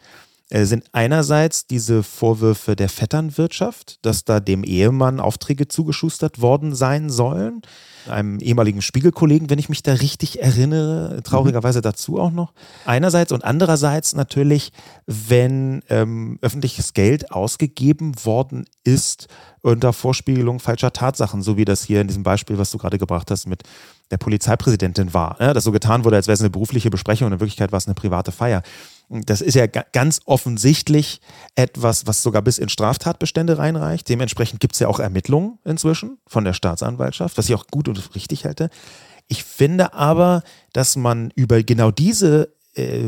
sind 0.50 0.84
einerseits 0.92 1.68
diese 1.68 2.04
Vorwürfe 2.04 2.76
der 2.76 2.90
Vetternwirtschaft, 2.90 4.06
dass 4.06 4.24
da 4.24 4.40
dem 4.40 4.64
Ehemann 4.64 5.20
Aufträge 5.20 5.68
zugeschustert 5.68 6.42
worden 6.42 6.76
sein 6.76 7.10
sollen, 7.10 7.62
einem 8.08 8.40
ehemaligen 8.40 8.82
Spiegelkollegen, 8.82 9.50
wenn 9.50 9.60
ich 9.60 9.70
mich 9.70 9.82
da 9.82 9.94
richtig 9.94 10.42
erinnere, 10.42 11.22
traurigerweise 11.24 11.80
mhm. 11.80 11.84
dazu 11.84 12.20
auch 12.20 12.32
noch. 12.32 12.54
Einerseits 12.86 13.32
und 13.32 13.44
andererseits 13.44 14.14
natürlich, 14.14 14.72
wenn 15.06 15.82
ähm, 15.90 16.38
öffentliches 16.42 16.94
Geld 16.94 17.32
ausgegeben 17.32 18.14
worden 18.24 18.66
ist 18.84 19.28
unter 19.62 19.94
Vorspiegelung 19.94 20.60
falscher 20.60 20.92
Tatsachen, 20.92 21.42
so 21.42 21.56
wie 21.56 21.66
das 21.66 21.84
hier 21.84 22.02
in 22.02 22.08
diesem 22.08 22.24
Beispiel, 22.24 22.58
was 22.58 22.70
du 22.72 22.78
gerade 22.78 22.98
gebracht 22.98 23.32
hast, 23.32 23.48
mit 23.48 23.64
der 24.12 24.18
Polizeipräsidentin 24.18 25.14
war. 25.14 25.38
Ja, 25.40 25.54
dass 25.54 25.64
so 25.64 25.72
getan 25.72 26.04
wurde, 26.04 26.18
als 26.18 26.28
wäre 26.28 26.34
es 26.34 26.42
eine 26.42 26.50
berufliche 26.50 26.90
Besprechung 26.90 27.28
und 27.28 27.34
in 27.34 27.40
Wirklichkeit 27.40 27.72
war 27.72 27.78
es 27.78 27.88
eine 27.88 27.96
private 27.96 28.32
Feier. 28.32 28.62
Das 29.10 29.42
ist 29.42 29.56
ja 29.56 29.68
ganz 29.68 30.22
offensichtlich 30.26 31.22
etwas, 31.56 32.08
was 32.08 32.24
sogar 32.24 32.42
bis 32.42 32.58
in 32.58 32.70
Straftatbestände 32.70 33.58
reinreicht. 33.58 34.10
Dementsprechend 34.10 34.60
gibt 34.60 34.74
es 34.74 34.80
ja 34.80 34.88
auch 34.88 35.00
Ermittlungen 35.00 35.60
inzwischen 35.66 36.18
von 36.26 36.44
der 36.44 36.54
Staatsanwaltschaft, 36.54 37.38
was 37.38 37.48
ich 37.48 37.56
auch 37.56 37.68
gut 37.68 37.88
und 37.88 38.16
richtig 38.16 38.46
halte. 38.46 38.70
Ich 39.28 39.44
finde 39.44 39.94
aber, 39.94 40.44
dass 40.74 40.96
man 40.96 41.32
über 41.36 41.62
genau 41.64 41.92
diese 41.92 42.54
äh, 42.76 43.04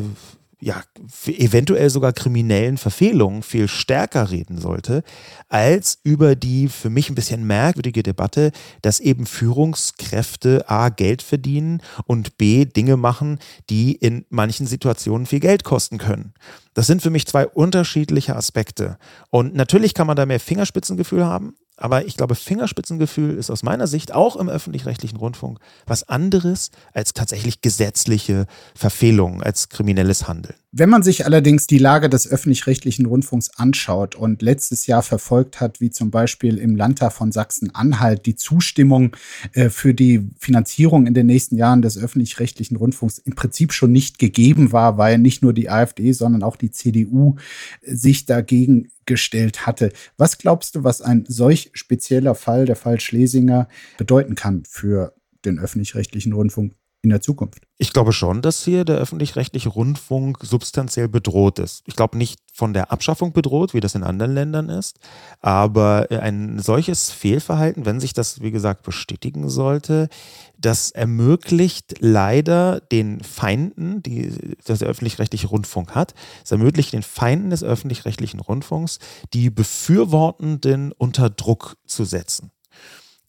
ja, 0.65 0.81
eventuell 1.27 1.91
sogar 1.91 2.11
kriminellen 2.11 2.77
Verfehlungen 2.77 3.43
viel 3.43 3.67
stärker 3.67 4.31
reden 4.31 4.57
sollte, 4.57 5.03
als 5.47 5.99
über 6.01 6.35
die 6.35 6.69
für 6.69 6.89
mich 6.89 7.07
ein 7.07 7.13
bisschen 7.13 7.45
merkwürdige 7.45 8.01
Debatte, 8.01 8.51
dass 8.81 8.99
eben 8.99 9.27
Führungskräfte 9.27 10.67
A 10.67 10.89
Geld 10.89 11.21
verdienen 11.21 11.83
und 12.07 12.39
B 12.39 12.65
Dinge 12.65 12.97
machen, 12.97 13.37
die 13.69 13.91
in 13.91 14.25
manchen 14.29 14.65
Situationen 14.65 15.27
viel 15.27 15.39
Geld 15.39 15.63
kosten 15.63 15.99
können. 15.99 16.33
Das 16.73 16.87
sind 16.87 17.03
für 17.03 17.11
mich 17.11 17.27
zwei 17.27 17.45
unterschiedliche 17.45 18.35
Aspekte. 18.35 18.97
Und 19.29 19.53
natürlich 19.53 19.93
kann 19.93 20.07
man 20.07 20.17
da 20.17 20.25
mehr 20.25 20.39
Fingerspitzengefühl 20.39 21.23
haben, 21.23 21.53
aber 21.77 22.05
ich 22.05 22.17
glaube, 22.17 22.35
Fingerspitzengefühl 22.35 23.37
ist 23.37 23.49
aus 23.49 23.63
meiner 23.63 23.87
Sicht 23.87 24.13
auch 24.13 24.35
im 24.35 24.49
öffentlich-rechtlichen 24.49 25.17
Rundfunk 25.17 25.59
was 25.85 26.07
anderes 26.07 26.71
als 26.93 27.13
tatsächlich 27.13 27.61
gesetzliche 27.61 28.45
Verfehlungen, 28.75 29.43
als 29.43 29.69
kriminelles 29.69 30.27
Handeln. 30.27 30.55
Wenn 30.77 30.89
man 30.89 31.03
sich 31.03 31.25
allerdings 31.25 31.67
die 31.67 31.77
Lage 31.77 32.09
des 32.09 32.29
öffentlich-rechtlichen 32.29 33.05
Rundfunks 33.05 33.49
anschaut 33.55 34.13
und 34.13 34.41
letztes 34.41 34.87
Jahr 34.87 35.03
verfolgt 35.03 35.61
hat, 35.61 35.79
wie 35.79 35.89
zum 35.89 36.11
Beispiel 36.11 36.57
im 36.57 36.75
Landtag 36.75 37.13
von 37.13 37.31
Sachsen-Anhalt 37.31 38.25
die 38.25 38.35
Zustimmung 38.35 39.15
äh, 39.53 39.69
für 39.69 39.93
die 39.93 40.27
Finanzierung 40.37 41.07
in 41.07 41.13
den 41.13 41.27
nächsten 41.27 41.55
Jahren 41.55 41.81
des 41.81 41.97
öffentlich-rechtlichen 41.97 42.75
Rundfunks 42.75 43.19
im 43.19 43.35
Prinzip 43.35 43.71
schon 43.71 43.93
nicht 43.93 44.19
gegeben 44.19 44.73
war, 44.73 44.97
weil 44.97 45.17
nicht 45.17 45.41
nur 45.41 45.53
die 45.53 45.69
AfD, 45.69 46.11
sondern 46.11 46.43
auch 46.43 46.57
die 46.57 46.71
CDU 46.71 47.37
äh, 47.81 47.95
sich 47.95 48.25
dagegen 48.25 48.89
gestellt 49.05 49.65
hatte. 49.65 49.93
Was 50.17 50.39
glaubst 50.39 50.75
du, 50.75 50.83
was 50.83 50.99
ein 50.99 51.23
solch 51.25 51.69
spezieller 51.71 52.35
Fall, 52.35 52.65
der 52.65 52.75
Fall 52.75 52.99
Schlesinger, 52.99 53.69
bedeuten 53.97 54.35
kann 54.35 54.63
für 54.67 55.13
den 55.45 55.57
öffentlich-rechtlichen 55.57 56.33
Rundfunk 56.33 56.73
in 57.05 57.09
der 57.11 57.21
Zukunft? 57.21 57.63
Ich 57.77 57.93
glaube 57.93 58.11
schon, 58.11 58.41
dass 58.41 58.63
hier 58.63 58.83
der 58.83 58.97
öffentlich-rechtliche 58.97 59.69
Rundfunk 59.69 60.39
substanziell 60.41 61.07
bedroht 61.07 61.59
ist. 61.59 61.83
Ich 61.85 61.95
glaube 61.95 62.17
nicht 62.17 62.39
von 62.53 62.73
der 62.73 62.91
Abschaffung 62.91 63.31
bedroht, 63.31 63.73
wie 63.73 63.79
das 63.79 63.95
in 63.95 64.03
anderen 64.03 64.33
Ländern 64.33 64.69
ist, 64.69 64.99
aber 65.39 66.07
ein 66.09 66.59
solches 66.59 67.11
Fehlverhalten, 67.11 67.85
wenn 67.85 67.99
sich 67.99 68.13
das, 68.13 68.41
wie 68.41 68.51
gesagt, 68.51 68.83
bestätigen 68.83 69.49
sollte, 69.49 70.09
das 70.57 70.91
ermöglicht 70.91 71.95
leider 71.99 72.79
den 72.79 73.21
Feinden, 73.21 74.01
die 74.01 74.55
das 74.65 74.81
öffentlich-rechtliche 74.81 75.47
Rundfunk 75.47 75.93
hat, 75.93 76.13
es 76.43 76.51
ermöglicht 76.51 76.93
den 76.93 77.03
Feinden 77.03 77.49
des 77.49 77.63
öffentlich-rechtlichen 77.63 78.39
Rundfunks, 78.39 78.99
die 79.33 79.49
Befürwortenden 79.49 80.91
unter 80.93 81.29
Druck 81.29 81.75
zu 81.85 82.03
setzen. 82.05 82.51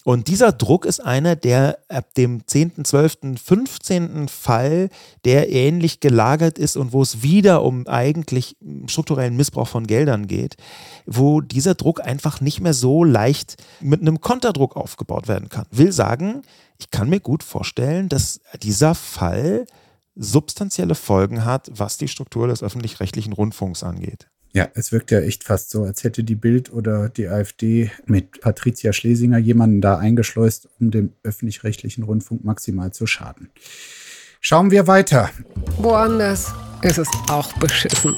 Und 0.07 0.29
dieser 0.29 0.53
Druck 0.53 0.85
ist 0.85 1.01
einer, 1.01 1.35
der 1.35 1.81
ab 1.89 2.15
dem 2.15 2.47
10., 2.47 2.85
12., 2.85 3.41
15. 3.45 4.29
Fall, 4.29 4.89
der 5.25 5.51
ähnlich 5.51 5.99
gelagert 5.99 6.61
ist 6.61 6.77
und 6.77 6.93
wo 6.93 7.03
es 7.03 7.25
wieder 7.25 7.65
um 7.65 7.89
eigentlich 7.89 8.57
strukturellen 8.87 9.35
Missbrauch 9.35 9.67
von 9.67 9.89
Geldern 9.89 10.29
geht, 10.29 10.59
wo 11.07 11.41
dieser 11.41 11.75
Druck 11.75 12.01
einfach 12.01 12.41
nicht 12.41 12.61
mehr 12.61 12.73
so 12.73 13.03
leicht 13.03 13.57
mit 13.81 14.01
einem 14.01 14.21
Konterdruck 14.21 14.77
aufgebaut 14.77 15.27
werden 15.27 15.49
kann. 15.49 15.67
Will 15.73 15.91
sagen, 15.91 16.43
ich 16.79 16.93
kann 16.93 17.11
mir 17.11 17.19
gut 17.19 17.43
vorstellen, 17.43 18.09
dass 18.09 18.41
dieser 18.63 18.95
Fall 18.95 19.67
substanzielle 20.15 20.95
Folgen 20.95 21.45
hat, 21.45 21.69
was 21.75 21.99
die 21.99 22.07
Struktur 22.07 22.47
des 22.47 22.63
öffentlich-rechtlichen 22.63 23.33
Rundfunks 23.33 23.83
angeht. 23.83 24.29
Ja, 24.57 24.71
es 24.73 24.91
wirkt 24.91 25.11
ja 25.11 25.21
echt 25.21 25.45
fast 25.45 25.69
so, 25.69 25.85
als 25.85 26.03
hätte 26.03 26.25
die 26.25 26.35
Bild 26.35 26.73
oder 26.73 27.11
die 27.11 27.29
AfD 27.29 27.91
mit 28.07 28.41
Patricia 28.41 28.95
Schlesinger 28.95 29.37
jemanden 29.37 29.83
da 29.83 29.99
eingeschleust, 29.99 30.71
um 30.81 30.91
dem 30.91 31.13
öffentlich-rechtlichen 31.23 32.05
Rundfunk 32.05 32.43
maximal 32.43 32.91
zu 32.91 33.07
schaden. 33.07 33.51
Schauen 34.41 34.71
wir 34.71 34.87
weiter. 34.87 35.29
Woanders 35.77 36.55
ist 36.81 36.97
es 36.97 37.09
auch 37.29 37.53
beschissen. 37.59 38.17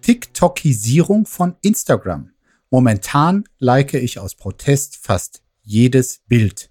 TikTokisierung 0.00 1.26
von 1.26 1.56
Instagram. 1.60 2.30
Momentan 2.70 3.44
like 3.58 3.92
ich 3.92 4.18
aus 4.18 4.36
Protest 4.36 4.96
fast 4.96 5.42
jedes 5.60 6.20
Bild. 6.28 6.70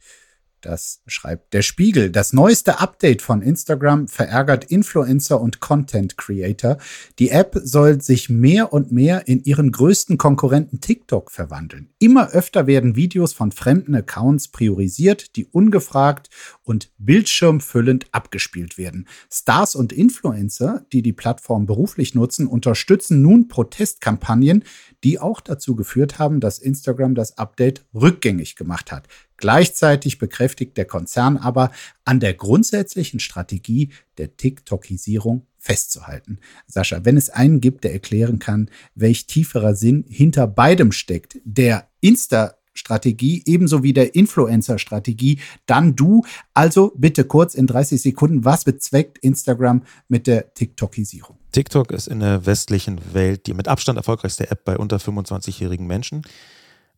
Das 0.61 1.01
schreibt 1.05 1.53
der 1.53 1.61
Spiegel. 1.61 2.09
Das 2.09 2.33
neueste 2.33 2.79
Update 2.79 3.21
von 3.21 3.41
Instagram 3.41 4.07
verärgert 4.07 4.65
Influencer 4.65 5.39
und 5.39 5.59
Content 5.59 6.17
Creator. 6.17 6.77
Die 7.19 7.29
App 7.29 7.55
soll 7.63 8.01
sich 8.01 8.29
mehr 8.29 8.73
und 8.73 8.91
mehr 8.91 9.27
in 9.27 9.43
ihren 9.43 9.71
größten 9.71 10.17
Konkurrenten 10.17 10.81
TikTok 10.81 11.31
verwandeln. 11.31 11.89
Immer 11.99 12.29
öfter 12.31 12.65
werden 12.65 12.95
Videos 12.95 13.33
von 13.33 13.51
fremden 13.51 13.93
Accounts 13.93 14.47
priorisiert, 14.47 15.35
die 15.35 15.45
ungefragt 15.45 16.29
und 16.65 16.91
bildschirmfüllend 16.97 18.07
abgespielt 18.11 18.77
werden. 18.77 19.07
Stars 19.31 19.75
und 19.75 19.93
Influencer, 19.93 20.85
die 20.91 21.01
die 21.01 21.13
Plattform 21.13 21.65
beruflich 21.65 22.15
nutzen, 22.15 22.47
unterstützen 22.47 23.21
nun 23.21 23.47
Protestkampagnen, 23.47 24.63
die 25.03 25.19
auch 25.19 25.39
dazu 25.39 25.75
geführt 25.75 26.19
haben, 26.19 26.39
dass 26.39 26.59
Instagram 26.59 27.15
das 27.15 27.37
Update 27.37 27.85
rückgängig 27.93 28.55
gemacht 28.55 28.91
hat. 28.91 29.07
Gleichzeitig 29.37 30.17
bekräftigt 30.17 30.77
der 30.77 30.85
Konzern 30.85 31.37
aber, 31.37 31.71
an 32.03 32.19
der 32.19 32.33
grundsätzlichen 32.33 33.19
Strategie 33.19 33.91
der 34.17 34.37
TikTokisierung 34.37 35.45
festzuhalten. 35.57 36.39
Sascha, 36.67 37.05
wenn 37.05 37.17
es 37.17 37.29
einen 37.29 37.59
gibt, 37.59 37.83
der 37.83 37.93
erklären 37.93 38.39
kann, 38.39 38.69
welch 38.93 39.27
tieferer 39.27 39.75
Sinn 39.75 40.05
hinter 40.07 40.47
beidem 40.47 40.91
steckt, 40.91 41.37
der 41.43 41.89
Insta 42.01 42.55
Strategie 42.75 43.41
ebenso 43.45 43.81
wie 43.81 43.93
der 43.93 44.13
Influencer-Strategie, 44.13 45.39
dann 45.65 45.95
du. 45.95 46.23
Also 46.53 46.93
bitte 46.95 47.23
kurz 47.23 47.55
in 47.55 47.67
30 47.67 48.01
Sekunden, 48.01 48.45
was 48.45 48.63
bezweckt 48.65 49.17
Instagram 49.17 49.83
mit 50.07 50.27
der 50.27 50.53
TikTokisierung? 50.53 51.37
TikTok 51.51 51.91
ist 51.91 52.07
in 52.07 52.19
der 52.19 52.45
westlichen 52.45 52.99
Welt 53.13 53.47
die 53.47 53.53
mit 53.53 53.67
Abstand 53.67 53.97
erfolgreichste 53.97 54.51
App 54.51 54.65
bei 54.65 54.77
unter 54.77 54.97
25-jährigen 54.97 55.87
Menschen. 55.87 56.21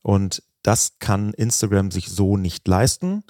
Und 0.02 0.44
das 0.64 1.00
kann 1.00 1.34
Instagram 1.34 1.92
sich 1.92 2.10
so 2.10 2.38
nicht 2.38 2.68
leisten. 2.68 3.24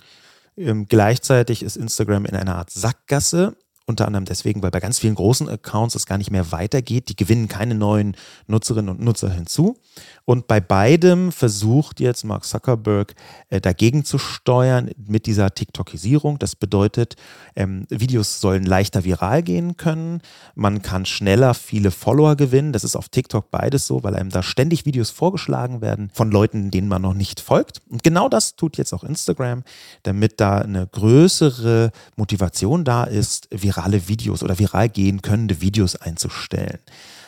Ähm, 0.55 0.87
gleichzeitig 0.87 1.63
ist 1.63 1.77
Instagram 1.77 2.25
in 2.25 2.35
einer 2.35 2.55
Art 2.55 2.71
Sackgasse. 2.71 3.57
Unter 3.89 4.05
anderem 4.05 4.25
deswegen, 4.25 4.61
weil 4.61 4.71
bei 4.71 4.81
ganz 4.81 4.99
vielen 4.99 5.15
großen 5.15 5.47
Accounts 5.47 5.95
es 5.95 6.05
gar 6.05 6.17
nicht 6.17 6.29
mehr 6.29 6.51
weitergeht. 6.51 7.07
Die 7.07 7.15
gewinnen 7.15 7.47
keine 7.47 7.73
neuen 7.73 8.17
Nutzerinnen 8.45 8.89
und 8.89 8.99
Nutzer 8.99 9.31
hinzu. 9.31 9.77
Und 10.25 10.47
bei 10.47 10.59
beidem 10.59 11.31
versucht 11.31 12.01
jetzt 12.01 12.25
Mark 12.25 12.43
Zuckerberg 12.43 13.15
äh, 13.49 13.61
dagegen 13.61 14.03
zu 14.03 14.17
steuern 14.17 14.91
mit 14.97 15.25
dieser 15.25 15.53
TikTokisierung. 15.53 16.37
Das 16.37 16.57
bedeutet, 16.57 17.15
ähm, 17.55 17.85
Videos 17.87 18.41
sollen 18.41 18.65
leichter 18.65 19.05
viral 19.05 19.41
gehen 19.41 19.77
können. 19.77 20.19
Man 20.53 20.81
kann 20.81 21.05
schneller 21.05 21.53
viele 21.53 21.91
Follower 21.91 22.35
gewinnen. 22.35 22.73
Das 22.73 22.83
ist 22.83 22.97
auf 22.97 23.07
TikTok 23.07 23.51
beides 23.51 23.87
so, 23.87 24.03
weil 24.03 24.15
einem 24.17 24.31
da 24.31 24.43
ständig 24.43 24.85
Videos 24.85 25.11
vorgeschlagen 25.11 25.79
werden 25.79 26.11
von 26.13 26.29
Leuten, 26.29 26.71
denen 26.71 26.89
man 26.89 27.03
noch 27.03 27.13
nicht 27.13 27.39
folgt. 27.39 27.81
Und 27.89 28.03
genau 28.03 28.27
das 28.27 28.57
tut 28.57 28.75
jetzt 28.77 28.91
auch 28.93 29.05
Instagram, 29.05 29.63
damit 30.03 30.41
da 30.41 30.57
eine 30.57 30.87
größere 30.87 31.91
Motivation 32.17 32.83
da 32.83 33.05
ist, 33.05 33.47
virale 33.77 34.07
Videos 34.07 34.43
oder 34.43 34.57
viral 34.57 34.89
gehen 34.89 35.21
könnende 35.21 35.61
Videos 35.61 35.95
einzustellen. 35.95 36.79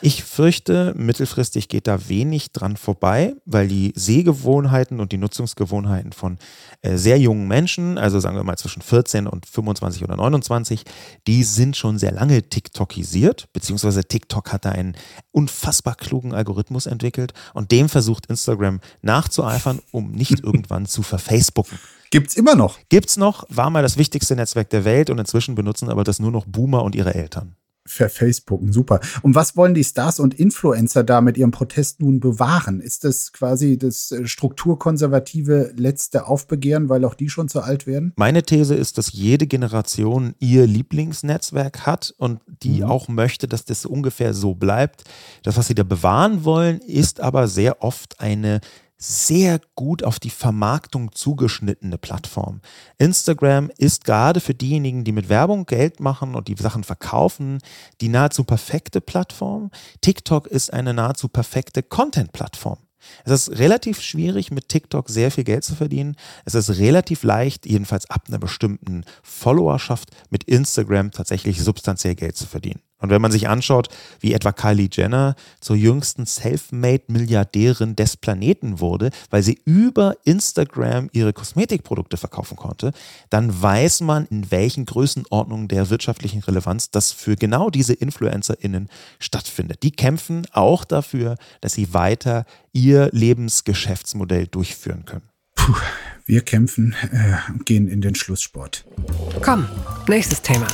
Ich 0.02 0.24
fürchte, 0.24 0.94
mittelfristig 0.96 1.68
geht 1.68 1.86
da 1.86 2.08
wenig 2.08 2.52
dran 2.52 2.78
vorbei, 2.78 3.34
weil 3.44 3.68
die 3.68 3.92
Sehgewohnheiten 3.94 4.98
und 4.98 5.12
die 5.12 5.18
Nutzungsgewohnheiten 5.18 6.12
von 6.12 6.38
äh, 6.80 6.96
sehr 6.96 7.18
jungen 7.18 7.46
Menschen, 7.46 7.98
also 7.98 8.18
sagen 8.18 8.34
wir 8.34 8.42
mal 8.42 8.56
zwischen 8.56 8.80
14 8.80 9.26
und 9.26 9.44
25 9.44 10.02
oder 10.02 10.16
29, 10.16 10.84
die 11.26 11.44
sind 11.44 11.76
schon 11.76 11.98
sehr 11.98 12.12
lange 12.12 12.42
TikTokisiert, 12.48 13.52
beziehungsweise 13.52 14.02
TikTok 14.02 14.52
hat 14.52 14.64
da 14.64 14.70
einen 14.70 14.96
unfassbar 15.32 15.96
klugen 15.96 16.32
Algorithmus 16.32 16.86
entwickelt 16.86 17.34
und 17.52 17.70
dem 17.70 17.90
versucht 17.90 18.24
Instagram 18.26 18.80
nachzueifern, 19.02 19.80
um 19.90 20.12
nicht 20.12 20.40
irgendwann 20.42 20.86
zu 20.86 21.02
verfacebooken. 21.02 21.78
Gibt's 22.10 22.36
immer 22.36 22.54
noch? 22.54 22.78
Gibt's 22.88 23.18
noch, 23.18 23.44
war 23.50 23.68
mal 23.68 23.82
das 23.82 23.98
wichtigste 23.98 24.34
Netzwerk 24.34 24.70
der 24.70 24.86
Welt 24.86 25.10
und 25.10 25.18
inzwischen 25.18 25.54
benutzen 25.54 25.90
aber 25.90 26.04
das 26.04 26.20
nur 26.20 26.30
noch 26.30 26.46
Boomer 26.46 26.82
und 26.84 26.94
ihre 26.94 27.14
Eltern 27.14 27.54
verfacebooken. 27.86 28.72
Super. 28.72 29.00
Und 29.22 29.34
was 29.34 29.56
wollen 29.56 29.74
die 29.74 29.84
Stars 29.84 30.20
und 30.20 30.34
Influencer 30.34 31.02
da 31.02 31.20
mit 31.20 31.38
ihrem 31.38 31.50
Protest 31.50 32.00
nun 32.00 32.20
bewahren? 32.20 32.80
Ist 32.80 33.04
das 33.04 33.32
quasi 33.32 33.78
das 33.78 34.12
äh, 34.12 34.26
strukturkonservative 34.26 35.72
letzte 35.76 36.26
Aufbegehren, 36.26 36.88
weil 36.88 37.04
auch 37.04 37.14
die 37.14 37.28
schon 37.28 37.48
zu 37.48 37.60
alt 37.62 37.86
werden? 37.86 38.12
Meine 38.16 38.42
These 38.42 38.74
ist, 38.74 38.98
dass 38.98 39.12
jede 39.12 39.46
Generation 39.46 40.34
ihr 40.38 40.66
Lieblingsnetzwerk 40.66 41.86
hat 41.86 42.14
und 42.18 42.40
die 42.62 42.82
mhm. 42.82 42.84
auch 42.84 43.08
möchte, 43.08 43.48
dass 43.48 43.64
das 43.64 43.86
ungefähr 43.86 44.34
so 44.34 44.54
bleibt. 44.54 45.04
Das, 45.42 45.56
was 45.56 45.66
sie 45.66 45.74
da 45.74 45.82
bewahren 45.82 46.44
wollen, 46.44 46.80
ist 46.80 47.20
aber 47.20 47.48
sehr 47.48 47.82
oft 47.82 48.20
eine 48.20 48.60
sehr 49.02 49.60
gut 49.74 50.04
auf 50.04 50.20
die 50.20 50.30
Vermarktung 50.30 51.12
zugeschnittene 51.12 51.96
Plattform. 51.96 52.60
Instagram 52.98 53.70
ist 53.78 54.04
gerade 54.04 54.40
für 54.40 54.54
diejenigen, 54.54 55.04
die 55.04 55.12
mit 55.12 55.30
Werbung 55.30 55.64
Geld 55.64 56.00
machen 56.00 56.34
und 56.34 56.48
die 56.48 56.56
Sachen 56.56 56.84
verkaufen, 56.84 57.58
die 58.02 58.08
nahezu 58.08 58.44
perfekte 58.44 59.00
Plattform. 59.00 59.70
TikTok 60.02 60.46
ist 60.46 60.72
eine 60.72 60.92
nahezu 60.92 61.28
perfekte 61.28 61.82
Content-Plattform. 61.82 62.78
Es 63.24 63.32
ist 63.32 63.58
relativ 63.58 64.02
schwierig, 64.02 64.50
mit 64.50 64.68
TikTok 64.68 65.08
sehr 65.08 65.30
viel 65.30 65.44
Geld 65.44 65.64
zu 65.64 65.74
verdienen. 65.74 66.16
Es 66.44 66.54
ist 66.54 66.68
relativ 66.78 67.22
leicht, 67.22 67.64
jedenfalls 67.64 68.10
ab 68.10 68.24
einer 68.28 68.38
bestimmten 68.38 69.04
Followerschaft, 69.22 70.10
mit 70.28 70.44
Instagram 70.44 71.10
tatsächlich 71.10 71.62
substanziell 71.62 72.14
Geld 72.14 72.36
zu 72.36 72.46
verdienen. 72.46 72.82
Und 73.00 73.10
wenn 73.10 73.22
man 73.22 73.32
sich 73.32 73.48
anschaut, 73.48 73.88
wie 74.20 74.32
etwa 74.32 74.52
Kylie 74.52 74.88
Jenner 74.92 75.34
zur 75.60 75.76
jüngsten 75.76 76.26
Selfmade-Milliardärin 76.26 77.96
des 77.96 78.16
Planeten 78.16 78.80
wurde, 78.80 79.10
weil 79.30 79.42
sie 79.42 79.60
über 79.64 80.16
Instagram 80.24 81.08
ihre 81.12 81.32
Kosmetikprodukte 81.32 82.16
verkaufen 82.16 82.56
konnte, 82.56 82.92
dann 83.30 83.60
weiß 83.60 84.02
man, 84.02 84.26
in 84.26 84.50
welchen 84.50 84.84
Größenordnungen 84.84 85.68
der 85.68 85.90
wirtschaftlichen 85.90 86.40
Relevanz 86.42 86.90
das 86.90 87.12
für 87.12 87.36
genau 87.36 87.70
diese 87.70 87.94
InfluencerInnen 87.94 88.88
stattfindet. 89.18 89.82
Die 89.82 89.92
kämpfen 89.92 90.46
auch 90.52 90.84
dafür, 90.84 91.36
dass 91.60 91.72
sie 91.72 91.94
weiter 91.94 92.44
ihr 92.72 93.08
Lebensgeschäftsmodell 93.12 94.46
durchführen 94.46 95.04
können. 95.04 95.28
Puh, 95.54 95.74
wir 96.26 96.42
kämpfen 96.42 96.94
äh, 97.12 97.36
gehen 97.64 97.88
in 97.88 98.00
den 98.00 98.14
Schlusssport. 98.14 98.86
Komm, 99.42 99.66
nächstes 100.08 100.42
Thema. 100.42 100.66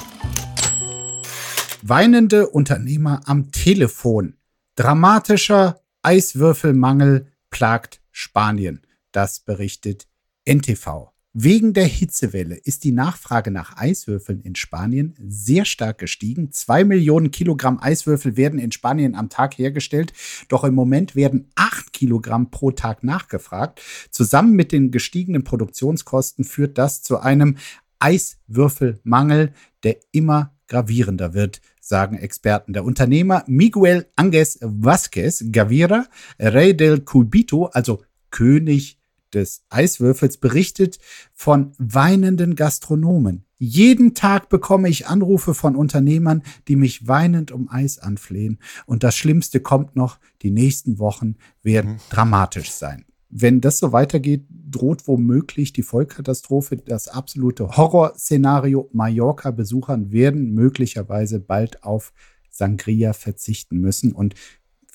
Weinende 1.89 2.49
Unternehmer 2.49 3.21
am 3.27 3.53
Telefon. 3.53 4.35
Dramatischer 4.75 5.83
Eiswürfelmangel 6.03 7.31
plagt 7.49 8.01
Spanien. 8.11 8.81
Das 9.13 9.39
berichtet 9.39 10.09
NTV. 10.45 11.13
Wegen 11.33 11.75
der 11.75 11.85
Hitzewelle 11.85 12.57
ist 12.57 12.83
die 12.83 12.91
Nachfrage 12.91 13.53
nach 13.53 13.77
Eiswürfeln 13.77 14.41
in 14.41 14.57
Spanien 14.57 15.15
sehr 15.29 15.65
stark 15.65 15.99
gestiegen. 15.99 16.51
Zwei 16.51 16.83
Millionen 16.83 17.31
Kilogramm 17.31 17.79
Eiswürfel 17.81 18.37
werden 18.37 18.59
in 18.59 18.73
Spanien 18.73 19.15
am 19.15 19.29
Tag 19.29 19.57
hergestellt, 19.57 20.13
doch 20.49 20.65
im 20.65 20.75
Moment 20.75 21.15
werden 21.15 21.53
acht 21.55 21.93
Kilogramm 21.93 22.51
pro 22.51 22.73
Tag 22.73 23.05
nachgefragt. 23.05 23.81
Zusammen 24.11 24.55
mit 24.55 24.73
den 24.73 24.91
gestiegenen 24.91 25.45
Produktionskosten 25.45 26.45
führt 26.45 26.79
das 26.79 27.05
zu 27.05 27.21
einem 27.21 27.59
Eiswürfelmangel, 28.01 29.53
der 29.85 29.99
immer 30.11 30.53
gravierender 30.69 31.35
wird, 31.35 31.61
sagen 31.89 32.17
Experten. 32.17 32.73
Der 32.73 32.85
Unternehmer 32.85 33.45
Miguel 33.47 34.07
Anges 34.17 34.59
Vázquez 34.61 35.51
Gavira, 35.53 36.07
Rey 36.39 36.77
del 36.77 37.01
Cubito, 37.01 37.67
also 37.67 38.03
König 38.31 38.99
des 39.33 39.65
Eiswürfels, 39.71 40.39
berichtet 40.39 40.99
von 41.33 41.73
weinenden 41.79 42.57
Gastronomen. 42.57 43.45
Jeden 43.59 44.15
Tag 44.15 44.49
bekomme 44.49 44.89
ich 44.89 45.07
Anrufe 45.07 45.55
von 45.55 45.77
Unternehmern, 45.77 46.43
die 46.69 46.77
mich 46.77 47.09
weinend 47.09 47.53
um 47.53 47.71
Eis 47.71 47.99
anflehen. 47.99 48.59
Und 48.85 49.03
das 49.03 49.17
Schlimmste 49.17 49.61
kommt 49.61 49.97
noch, 49.97 50.19
die 50.43 50.51
nächsten 50.51 50.99
Wochen 50.99 51.37
werden 51.63 51.93
mhm. 51.93 51.99
dramatisch 52.11 52.71
sein 52.71 53.07
wenn 53.39 53.61
das 53.61 53.79
so 53.79 53.93
weitergeht, 53.93 54.47
droht 54.49 55.07
womöglich 55.07 55.75
die 55.75 55.83
Vollkatastrophe. 55.83 56.79
Das 56.79 57.09
absolute 57.09 57.69
Horrorszenario. 57.77 58.89
Mallorca-Besuchern 58.93 60.11
werden 60.11 60.55
möglicherweise 60.55 61.39
bald 61.39 61.83
auf 61.83 62.15
Sangria 62.49 63.13
verzichten 63.13 63.79
müssen. 63.79 64.13
Und 64.13 64.35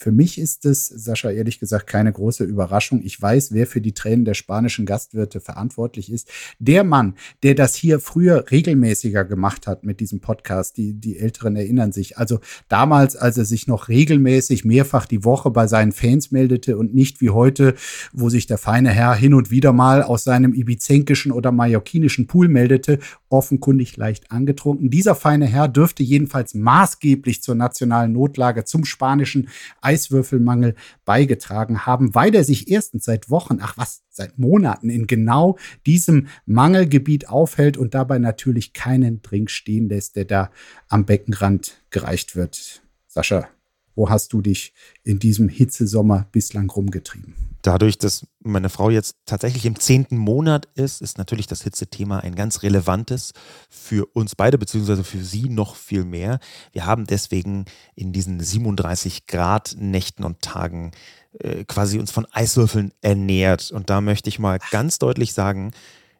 für 0.01 0.11
mich 0.11 0.39
ist 0.39 0.65
es, 0.65 0.87
Sascha, 0.87 1.29
ehrlich 1.29 1.59
gesagt, 1.59 1.85
keine 1.85 2.11
große 2.11 2.43
Überraschung. 2.43 3.03
Ich 3.03 3.21
weiß, 3.21 3.53
wer 3.53 3.67
für 3.67 3.81
die 3.81 3.93
Tränen 3.93 4.25
der 4.25 4.33
spanischen 4.33 4.87
Gastwirte 4.87 5.39
verantwortlich 5.39 6.11
ist. 6.11 6.27
Der 6.57 6.83
Mann, 6.83 7.13
der 7.43 7.53
das 7.53 7.75
hier 7.75 7.99
früher 7.99 8.49
regelmäßiger 8.49 9.25
gemacht 9.25 9.67
hat 9.67 9.83
mit 9.83 9.99
diesem 9.99 10.19
Podcast, 10.19 10.77
die, 10.77 10.95
die 10.95 11.19
Älteren 11.19 11.55
erinnern 11.55 11.91
sich. 11.91 12.17
Also 12.17 12.39
damals, 12.67 13.15
als 13.15 13.37
er 13.37 13.45
sich 13.45 13.67
noch 13.67 13.89
regelmäßig 13.89 14.65
mehrfach 14.65 15.05
die 15.05 15.23
Woche 15.23 15.51
bei 15.51 15.67
seinen 15.67 15.91
Fans 15.91 16.31
meldete 16.31 16.79
und 16.79 16.95
nicht 16.95 17.21
wie 17.21 17.29
heute, 17.29 17.75
wo 18.11 18.29
sich 18.29 18.47
der 18.47 18.57
feine 18.57 18.89
Herr 18.89 19.13
hin 19.13 19.35
und 19.35 19.51
wieder 19.51 19.71
mal 19.71 20.01
aus 20.01 20.23
seinem 20.23 20.55
ibizenkischen 20.55 21.31
oder 21.31 21.51
mallorquinischen 21.51 22.25
Pool 22.25 22.47
meldete, 22.47 22.97
offenkundig 23.29 23.97
leicht 23.97 24.31
angetrunken. 24.31 24.89
Dieser 24.89 25.13
feine 25.13 25.45
Herr 25.45 25.67
dürfte 25.67 26.01
jedenfalls 26.01 26.55
maßgeblich 26.55 27.43
zur 27.43 27.53
nationalen 27.53 28.13
Notlage 28.13 28.65
zum 28.65 28.83
spanischen 28.83 29.47
Eiswürfelmangel 29.91 30.75
beigetragen 31.03 31.85
haben, 31.85 32.15
weil 32.15 32.33
er 32.33 32.45
sich 32.45 32.69
erstens 32.69 33.03
seit 33.03 33.29
Wochen, 33.29 33.57
ach 33.61 33.77
was, 33.77 34.03
seit 34.09 34.39
Monaten 34.39 34.89
in 34.89 35.05
genau 35.05 35.57
diesem 35.85 36.27
Mangelgebiet 36.45 37.27
aufhält 37.27 37.75
und 37.75 37.93
dabei 37.93 38.17
natürlich 38.19 38.71
keinen 38.71 39.21
Drink 39.21 39.49
stehen 39.49 39.89
lässt, 39.89 40.15
der 40.15 40.25
da 40.25 40.51
am 40.87 41.05
Beckenrand 41.05 41.83
gereicht 41.89 42.35
wird. 42.37 42.81
Sascha, 43.07 43.49
wo 43.95 44.09
hast 44.09 44.31
du 44.31 44.41
dich 44.41 44.73
in 45.03 45.19
diesem 45.19 45.49
Hitzesommer 45.49 46.27
bislang 46.31 46.69
rumgetrieben? 46.69 47.50
Dadurch, 47.61 47.97
dass 47.97 48.25
meine 48.39 48.69
Frau 48.69 48.89
jetzt 48.89 49.15
tatsächlich 49.25 49.65
im 49.65 49.79
zehnten 49.79 50.17
Monat 50.17 50.67
ist, 50.75 51.01
ist 51.01 51.17
natürlich 51.17 51.47
das 51.47 51.61
Hitzethema 51.61 52.19
ein 52.19 52.35
ganz 52.35 52.63
relevantes 52.63 53.33
für 53.69 54.07
uns 54.13 54.35
beide, 54.35 54.57
beziehungsweise 54.57 55.03
für 55.03 55.23
sie 55.23 55.49
noch 55.49 55.75
viel 55.75 56.03
mehr. 56.03 56.39
Wir 56.71 56.85
haben 56.85 57.05
deswegen 57.05 57.65
in 57.95 58.13
diesen 58.13 58.39
37 58.39 59.27
Grad 59.27 59.75
Nächten 59.77 60.23
und 60.23 60.41
Tagen 60.41 60.91
äh, 61.39 61.63
quasi 61.65 61.99
uns 61.99 62.11
von 62.11 62.25
Eiswürfeln 62.31 62.93
ernährt. 63.01 63.71
Und 63.71 63.89
da 63.89 64.01
möchte 64.01 64.29
ich 64.29 64.39
mal 64.39 64.59
ganz 64.71 64.97
deutlich 64.99 65.33
sagen, 65.33 65.71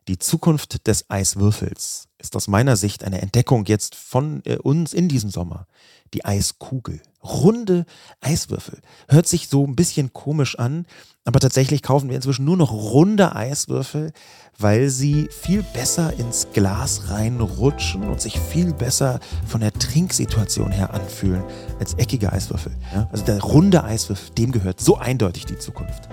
die 0.08 0.18
Zukunft 0.18 0.88
des 0.88 1.10
Eiswürfels 1.10 2.08
ist 2.18 2.36
aus 2.36 2.48
meiner 2.48 2.76
Sicht 2.76 3.04
eine 3.04 3.22
Entdeckung 3.22 3.66
jetzt 3.66 3.96
von 3.96 4.42
äh, 4.46 4.58
uns 4.58 4.94
in 4.94 5.08
diesem 5.08 5.30
Sommer. 5.30 5.68
Die 6.14 6.26
Eiskugel. 6.26 7.02
Runde 7.24 7.86
Eiswürfel. 8.20 8.80
Hört 9.08 9.28
sich 9.28 9.48
so 9.48 9.66
ein 9.66 9.76
bisschen 9.76 10.14
komisch 10.14 10.58
an, 10.58 10.86
aber 11.24 11.40
tatsächlich 11.40 11.84
kaufen 11.84 12.10
wir 12.10 12.16
inzwischen 12.16 12.46
nur 12.46 12.58
noch 12.58 12.72
runde 12.72 13.36
Eiswürfel, 13.36 14.12
weil 14.58 14.90
sie 14.90 15.28
viel 15.30 15.64
besser 15.64 16.14
ins 16.18 16.48
Glas 16.54 17.10
reinrutschen 17.10 18.04
und 18.04 18.22
sich 18.22 18.40
viel 18.40 18.74
besser 18.74 19.20
von 19.46 19.62
der 19.62 19.72
Trinksituation 19.74 20.72
her 20.72 20.94
anfühlen 20.94 21.44
als 21.80 21.94
eckige 21.96 22.34
Eiswürfel. 22.34 22.72
Ja? 22.94 23.08
Also 23.12 23.24
der 23.26 23.40
runde 23.42 23.84
Eiswürfel, 23.84 24.34
dem 24.36 24.52
gehört 24.52 24.82
so 24.82 24.98
eindeutig 24.98 25.46
die 25.46 25.58
Zukunft. 25.58 26.10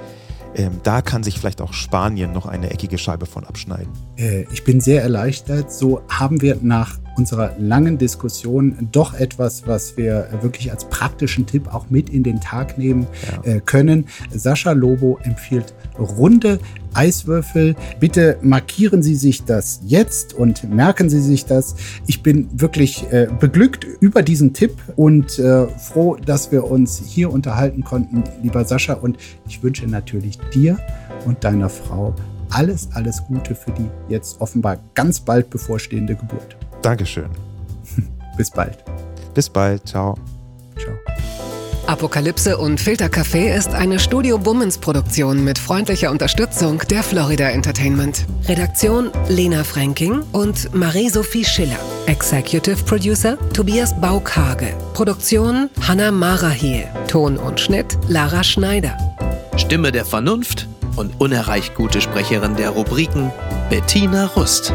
Ähm, 0.54 0.80
da 0.82 1.02
kann 1.02 1.22
sich 1.22 1.38
vielleicht 1.38 1.60
auch 1.60 1.72
Spanien 1.72 2.32
noch 2.32 2.46
eine 2.46 2.70
eckige 2.70 2.98
Scheibe 2.98 3.26
von 3.26 3.44
abschneiden. 3.44 3.92
Äh, 4.16 4.42
ich 4.52 4.64
bin 4.64 4.80
sehr 4.80 5.02
erleichtert. 5.02 5.72
So 5.72 6.02
haben 6.08 6.40
wir 6.40 6.58
nach 6.60 6.98
unserer 7.18 7.52
langen 7.58 7.98
Diskussion 7.98 8.88
doch 8.92 9.12
etwas, 9.14 9.66
was 9.66 9.96
wir 9.96 10.28
wirklich 10.40 10.70
als 10.70 10.84
praktischen 10.86 11.46
Tipp 11.46 11.74
auch 11.74 11.90
mit 11.90 12.08
in 12.08 12.22
den 12.22 12.40
Tag 12.40 12.78
nehmen 12.78 13.06
ja. 13.44 13.56
äh, 13.56 13.60
können. 13.60 14.06
Sascha 14.30 14.72
Lobo 14.72 15.18
empfiehlt 15.24 15.74
runde 15.98 16.58
Eiswürfel. 16.94 17.76
Bitte 18.00 18.38
markieren 18.40 19.02
Sie 19.02 19.14
sich 19.14 19.44
das 19.44 19.80
jetzt 19.84 20.32
und 20.32 20.72
merken 20.72 21.10
Sie 21.10 21.20
sich 21.20 21.44
das. 21.44 21.74
Ich 22.06 22.22
bin 22.22 22.48
wirklich 22.52 23.04
äh, 23.12 23.28
beglückt 23.38 23.84
über 24.00 24.22
diesen 24.22 24.52
Tipp 24.52 24.76
und 24.96 25.38
äh, 25.38 25.66
froh, 25.66 26.16
dass 26.16 26.50
wir 26.52 26.64
uns 26.64 27.02
hier 27.04 27.30
unterhalten 27.32 27.84
konnten, 27.84 28.24
lieber 28.42 28.64
Sascha. 28.64 28.94
Und 28.94 29.18
ich 29.46 29.62
wünsche 29.62 29.86
natürlich 29.86 30.38
dir 30.54 30.78
und 31.26 31.44
deiner 31.44 31.68
Frau 31.68 32.14
alles, 32.50 32.88
alles 32.94 33.22
Gute 33.26 33.54
für 33.54 33.72
die 33.72 33.88
jetzt 34.08 34.40
offenbar 34.40 34.78
ganz 34.94 35.20
bald 35.20 35.50
bevorstehende 35.50 36.14
Geburt. 36.14 36.56
Dankeschön. 36.82 37.28
Bis 38.36 38.50
bald. 38.50 38.78
Bis 39.34 39.48
bald. 39.48 39.86
Ciao. 39.86 40.16
Ciao. 40.78 40.94
Apokalypse 41.88 42.58
und 42.58 42.78
Filtercafé 42.78 43.56
ist 43.56 43.70
eine 43.70 43.98
Studio 43.98 44.36
Bummens 44.36 44.76
Produktion 44.76 45.42
mit 45.42 45.58
freundlicher 45.58 46.10
Unterstützung 46.10 46.82
der 46.90 47.02
Florida 47.02 47.48
Entertainment. 47.48 48.26
Redaktion 48.46 49.10
Lena 49.30 49.64
Fränking 49.64 50.22
und 50.32 50.74
Marie-Sophie 50.74 51.46
Schiller. 51.46 51.78
Executive 52.04 52.84
Producer 52.84 53.38
Tobias 53.54 53.98
Baukage. 53.98 54.74
Produktion 54.92 55.70
Hanna 55.88 56.10
Marahiel. 56.10 56.84
Ton 57.08 57.38
und 57.38 57.58
Schnitt 57.58 57.96
Lara 58.06 58.44
Schneider. 58.44 58.94
Stimme 59.56 59.90
der 59.90 60.04
Vernunft 60.04 60.68
und 60.96 61.18
unerreicht 61.18 61.74
gute 61.74 62.02
Sprecherin 62.02 62.54
der 62.56 62.68
Rubriken 62.68 63.32
Bettina 63.70 64.26
Rust. 64.26 64.74